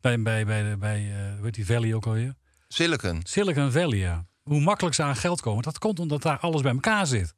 bij, 0.00 0.22
bij, 0.22 0.44
bij, 0.44 0.70
de- 0.70 0.76
bij 0.76 1.00
hoe 1.36 1.44
heet 1.44 1.54
die 1.54 1.66
valley 1.66 1.94
ook 1.94 2.06
alweer? 2.06 2.34
Silicon. 2.68 3.20
Silicon 3.24 3.72
Valley, 3.72 3.98
ja. 3.98 4.26
Hoe 4.42 4.60
makkelijk 4.60 4.94
ze 4.94 5.02
aan 5.02 5.16
geld 5.16 5.40
komen, 5.40 5.62
dat 5.62 5.78
komt 5.78 5.98
omdat 6.00 6.22
daar 6.22 6.38
alles 6.38 6.62
bij 6.62 6.72
elkaar 6.72 7.06
zit. 7.06 7.34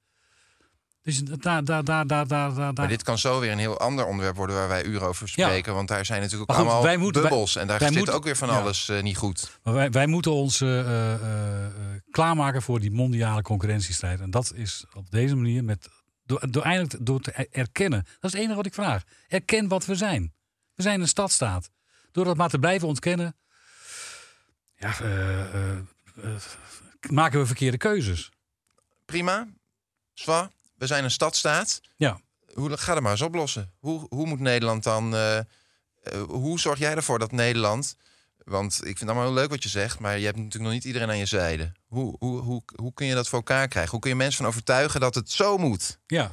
Dus 1.06 1.18
daar, 1.22 1.64
daar, 1.64 1.84
daar, 1.84 2.06
daar, 2.06 2.26
daar, 2.26 2.54
daar. 2.54 2.72
Maar 2.72 2.88
dit 2.88 3.02
kan 3.02 3.18
zo 3.18 3.40
weer 3.40 3.52
een 3.52 3.58
heel 3.58 3.78
ander 3.78 4.06
onderwerp 4.06 4.36
worden 4.36 4.56
waar 4.56 4.68
wij 4.68 4.84
uren 4.84 5.08
over 5.08 5.32
Ja. 5.34 5.46
spreken. 5.46 5.74
Want 5.74 5.88
daar 5.88 6.04
zijn 6.06 6.20
natuurlijk 6.20 6.50
ook 6.50 6.56
goed, 6.56 6.66
allemaal 6.66 6.82
wij 6.84 6.96
moeten- 6.96 7.22
bubbels. 7.22 7.56
en 7.56 7.66
daar 7.66 7.80
zit 7.80 7.90
moeten- 7.94 8.14
ook 8.14 8.24
weer 8.24 8.36
van 8.36 8.48
ja. 8.48 8.60
alles 8.60 8.88
eh, 8.88 9.02
niet 9.02 9.16
goed. 9.16 9.58
Maar 9.62 9.74
wij, 9.74 9.90
wij 9.90 10.06
moeten 10.06 10.32
ons 10.32 10.60
eh, 10.60 11.12
eh, 11.14 11.20
klaarmaken 12.10 12.62
voor 12.62 12.80
die 12.80 12.90
mondiale 12.90 13.42
concurrentiestrijd. 13.42 14.20
En 14.20 14.30
dat 14.30 14.52
is 14.54 14.84
op 14.94 15.10
deze 15.10 15.34
manier 15.36 15.64
met, 15.64 15.88
door, 16.24 16.50
door, 16.50 16.62
eindelijk 16.62 17.06
door 17.06 17.20
te 17.20 17.30
er- 17.32 17.46
erkennen. 17.50 18.02
Dat 18.04 18.14
is 18.24 18.30
het 18.32 18.40
enige 18.40 18.56
wat 18.56 18.66
ik 18.66 18.74
vraag. 18.74 19.02
Erken 19.28 19.68
wat 19.68 19.84
we 19.86 19.94
zijn. 19.94 20.34
We 20.74 20.82
zijn 20.82 21.00
een 21.00 21.08
stadstaat. 21.08 21.70
Door 22.12 22.24
dat 22.24 22.36
maar 22.36 22.48
te 22.48 22.58
blijven 22.58 22.88
ontkennen, 22.88 23.36
ja, 24.76 24.94
maken 27.10 27.40
we 27.40 27.46
verkeerde 27.46 27.76
keuzes. 27.76 28.30
Prima. 29.04 29.46
Zwa, 30.14 30.50
we 30.76 30.86
zijn 30.86 31.04
een 31.04 31.10
stadstaat. 31.10 31.80
Ja. 31.96 32.20
Hoe, 32.54 32.76
ga 32.76 32.94
er 32.94 33.02
maar 33.02 33.12
eens 33.12 33.20
oplossen. 33.22 33.72
Hoe, 33.78 34.06
hoe 34.08 34.26
moet 34.26 34.40
Nederland 34.40 34.82
dan... 34.82 35.14
eh, 35.14 35.38
eh, 35.38 35.44
hoe 36.28 36.60
zorg 36.60 36.78
jij 36.78 36.94
ervoor 36.94 37.18
dat 37.18 37.32
Nederland... 37.32 37.96
Want 38.44 38.74
ik 38.74 38.82
vind 38.82 39.00
het 39.00 39.08
allemaal 39.08 39.26
heel 39.26 39.34
leuk 39.34 39.50
wat 39.50 39.62
je 39.62 39.68
zegt... 39.68 39.98
maar 39.98 40.18
je 40.18 40.24
hebt 40.24 40.36
natuurlijk 40.36 40.64
nog 40.64 40.72
niet 40.72 40.84
iedereen 40.84 41.08
aan 41.08 41.18
je 41.18 41.26
zijde. 41.26 41.72
Hoe, 41.86 42.16
hoe, 42.18 42.40
hoe, 42.40 42.62
hoe 42.74 42.94
kun 42.94 43.06
je 43.06 43.14
dat 43.14 43.28
voor 43.28 43.38
elkaar 43.38 43.68
krijgen? 43.68 43.90
Hoe 43.90 44.00
kun 44.00 44.10
je 44.10 44.16
mensen 44.16 44.36
van 44.36 44.46
overtuigen 44.46 45.00
dat 45.00 45.14
het 45.14 45.30
zo 45.30 45.58
moet? 45.58 45.98
Ja. 46.06 46.30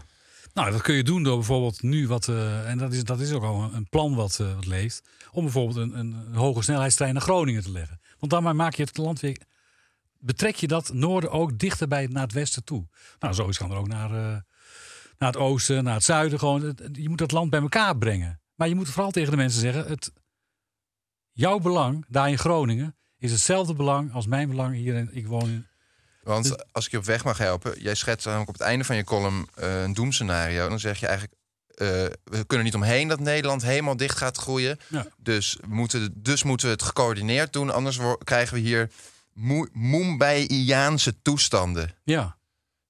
Nou, 0.53 0.71
dat 0.71 0.81
kun 0.81 0.95
je 0.95 1.03
doen 1.03 1.23
door 1.23 1.35
bijvoorbeeld 1.35 1.81
nu 1.81 2.07
wat, 2.07 2.27
eh, 2.27 2.69
en 2.69 2.77
dat 2.77 2.93
is, 2.93 3.03
dat 3.03 3.19
is 3.19 3.31
ook 3.31 3.43
al 3.43 3.69
een, 3.73 3.89
plan 3.89 4.15
wat, 4.15 4.37
wat 4.37 4.65
leeft, 4.65 5.01
om 5.31 5.43
bijvoorbeeld 5.43 5.77
een, 5.77 5.99
een, 5.99 6.13
een 6.13 6.35
hoge 6.35 6.61
snelheidstrein 6.61 7.13
naar 7.13 7.21
Groningen 7.21 7.63
te 7.63 7.71
leggen. 7.71 7.99
Want 8.19 8.31
daarmee 8.31 8.53
maak 8.53 8.73
je 8.73 8.83
het 8.83 8.97
land 8.97 9.19
weer, 9.19 9.37
betrek 10.23 10.55
je 10.55 10.67
dat 10.67 10.93
noorden 10.93 11.31
ook 11.31 11.59
dichter 11.59 11.87
bij 11.87 12.07
naar 12.07 12.23
het 12.23 12.33
westen 12.33 12.63
toe. 12.63 12.87
Nou, 13.19 13.33
zoiets 13.33 13.57
kan 13.57 13.71
er 13.71 13.77
ook 13.77 13.87
naar, 13.87 14.11
eh, 14.11 14.37
naar 15.17 15.31
het 15.31 15.37
oosten, 15.37 15.83
naar 15.83 15.93
het 15.93 16.03
zuiden. 16.03 16.39
Gewoon, 16.39 16.61
Het- 16.61 16.89
je 16.91 17.09
moet 17.09 17.17
dat 17.17 17.31
land 17.31 17.49
bij 17.49 17.61
elkaar 17.61 17.97
brengen. 17.97 18.41
Maar 18.55 18.67
je 18.67 18.75
moet 18.75 18.89
vooral 18.89 19.11
tegen 19.11 19.31
de 19.31 19.37
mensen 19.37 19.61
zeggen, 19.61 19.85
het, 19.87 20.11
jouw 21.31 21.59
belang 21.59 22.05
daar 22.07 22.29
in 22.29 22.37
Groningen 22.37 22.95
is 23.17 23.31
hetzelfde 23.31 23.73
belang 23.73 24.13
als 24.13 24.27
mijn 24.27 24.49
belang 24.49 24.75
hier. 24.75 24.95
In, 24.95 25.09
ik 25.11 25.27
woon 25.27 25.49
in, 25.49 25.67
Want 26.23 26.43
Dus- 26.43 26.63
als 26.71 26.85
ik 26.85 26.91
je 26.91 26.97
op 26.97 27.05
weg 27.05 27.23
mag 27.23 27.37
helpen... 27.37 27.81
jij 27.81 27.95
schetst 27.95 28.25
namelijk 28.25 28.49
op 28.49 28.57
het 28.57 28.67
einde 28.67 28.83
van 28.85 28.95
je 28.95 29.03
column 29.03 29.47
eh, 29.55 29.81
een 29.81 29.93
doemscenario. 29.93 30.69
Dan 30.69 30.79
zeg 30.79 30.99
je 30.99 31.07
eigenlijk... 31.07 31.37
eh, 31.67 31.87
we 32.23 32.43
kunnen 32.47 32.65
niet 32.65 32.75
omheen 32.75 33.07
dat 33.07 33.19
Nederland 33.19 33.61
helemaal 33.61 33.97
dicht 33.97 34.17
gaat 34.17 34.37
groeien. 34.37 34.77
Ja. 34.89 35.05
Dus, 35.17 35.57
moeten, 35.67 36.13
dus 36.15 36.43
moeten 36.43 36.67
we 36.67 36.73
het 36.73 36.83
gecoördineerd 36.83 37.53
doen. 37.53 37.69
Anders 37.73 37.99
krijgen 38.23 38.53
we 38.53 38.59
hier 38.59 38.89
Mumbai-Iaanse 39.73 41.21
toestanden. 41.21 41.95
ja, 42.03 42.37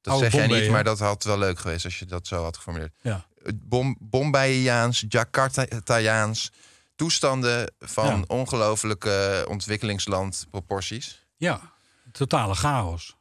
Dat 0.01 0.13
Oude 0.13 0.29
zeg 0.29 0.39
jij 0.39 0.47
niet, 0.58 0.65
hè? 0.65 0.71
maar 0.71 0.84
dat 0.84 0.99
had 0.99 1.23
wel 1.23 1.38
leuk 1.38 1.60
geweest 1.60 1.86
als 1.86 1.99
je 1.99 2.06
dat 2.06 2.27
zo 2.27 2.43
had 2.43 2.58
geformuleerd. 2.58 2.93
ja. 3.01 3.25
Bom 3.56 3.97
Bombay-Iaans, 3.99 5.06
Jakarta-Iaans. 5.10 6.51
Toestanden 6.95 7.73
van 7.79 8.06
Ja. 8.06 8.23
ongelofelijke 8.27 9.45
ontwikkelingsland 9.49 10.47
proporties. 10.51 11.25
ja, 11.38 11.73
totale 12.12 12.56
chaos. 12.56 13.15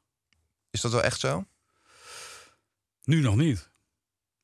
Is 0.70 0.80
dat 0.80 0.92
wel 0.92 1.02
echt 1.02 1.20
zo? 1.20 1.44
Nu 3.04 3.20
nog 3.20 3.36
niet. 3.36 3.70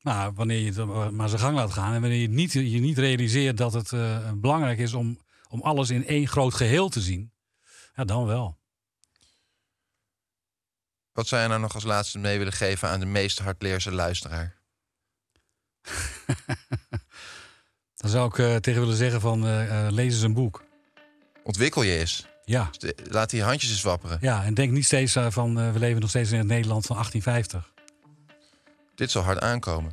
Maar 0.01 0.33
wanneer 0.33 0.59
je 0.59 0.73
het 0.81 1.11
maar 1.11 1.29
zijn 1.29 1.41
gang 1.41 1.55
laat 1.55 1.71
gaan 1.73 1.93
en 1.93 2.01
wanneer 2.01 2.19
je 2.19 2.29
niet, 2.29 2.51
je 2.51 2.61
niet 2.79 2.97
realiseert 2.97 3.57
dat 3.57 3.73
het 3.73 3.91
eh, 3.93 4.31
belangrijk 4.35 4.79
is 4.79 4.93
om, 4.93 5.19
om 5.49 5.61
alles 5.61 5.89
in 5.89 6.07
één 6.07 6.27
groot 6.27 6.53
geheel 6.53 6.89
te 6.89 7.01
zien, 7.01 7.31
ja, 7.95 8.03
dan 8.05 8.25
wel. 8.25 8.58
Wat 11.13 11.27
zou 11.27 11.41
je 11.41 11.47
nou 11.47 11.59
nog 11.59 11.73
als 11.73 11.83
laatste 11.83 12.19
mee 12.19 12.37
willen 12.37 12.53
geven 12.53 12.89
aan 12.89 12.99
de 12.99 13.05
meest 13.05 13.39
hardleerse 13.39 13.91
luisteraar? 13.91 14.55
Dan 17.95 18.09
zou 18.09 18.27
ik 18.27 18.37
eh, 18.37 18.55
tegen 18.55 18.79
willen 18.81 18.95
zeggen 18.95 19.21
van 19.21 19.45
eh, 19.45 19.85
eh, 19.85 19.91
lees 19.91 20.13
eens 20.13 20.21
een 20.21 20.33
boek. 20.33 20.63
Ontwikkel 21.43 21.81
je 21.81 21.97
eens. 21.97 22.27
Ja, 22.45 22.67
Ste- 22.71 22.93
Laat 23.03 23.29
die 23.29 23.43
handjes 23.43 23.71
eens 23.71 23.81
wapperen. 23.81 24.17
ja 24.21 24.43
en 24.43 24.53
denk 24.53 24.71
niet 24.71 24.85
steeds 24.85 25.13
van 25.29 25.73
we 25.73 25.79
leven 25.79 26.01
nog 26.01 26.09
steeds 26.09 26.31
in 26.31 26.37
het 26.37 26.47
Nederland 26.47 26.85
van 26.85 26.95
1850. 26.95 27.73
Dit 28.95 29.11
zal 29.11 29.23
hard 29.23 29.39
aankomen. 29.39 29.91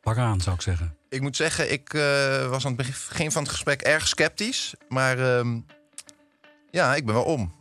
Pak 0.00 0.16
aan, 0.16 0.40
zou 0.40 0.56
ik 0.56 0.62
zeggen. 0.62 0.96
Ik 1.08 1.20
moet 1.20 1.36
zeggen, 1.36 1.72
ik 1.72 1.92
was 2.48 2.66
aan 2.66 2.76
het 2.76 2.86
begin 2.86 3.32
van 3.32 3.42
het 3.42 3.50
gesprek 3.52 3.82
erg 3.82 4.08
sceptisch. 4.08 4.74
Maar 4.88 5.18
ehm, 5.38 5.60
ja, 6.70 6.94
ik 6.94 7.06
ben 7.06 7.14
wel 7.14 7.24
om. 7.24 7.54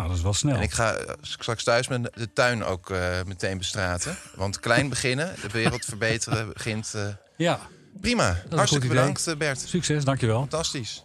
Nou, 0.00 0.08
dat 0.12 0.18
is 0.18 0.24
wel 0.24 0.34
snel. 0.34 0.56
En 0.56 0.62
ik 0.62 0.72
ga 0.72 0.96
straks 1.20 1.64
thuis 1.64 1.88
met 1.88 2.10
de 2.14 2.32
tuin 2.32 2.64
ook 2.64 2.90
eh, 2.90 2.98
meteen 3.26 3.58
bestraten. 3.58 4.16
Want 4.34 4.60
klein 4.60 4.88
beginnen, 4.88 5.34
de 5.42 5.48
wereld 5.48 5.84
verbeteren 5.84 6.52
begint. 6.52 6.92
eh, 6.94 7.02
Ja, 7.36 7.60
prima. 8.00 8.36
Hartstikke 8.50 8.86
bedankt, 8.88 9.26
eh, 9.26 9.36
Bert. 9.36 9.60
succes, 9.60 10.04
dankjewel. 10.04 10.38
Fantastisch. 10.38 11.04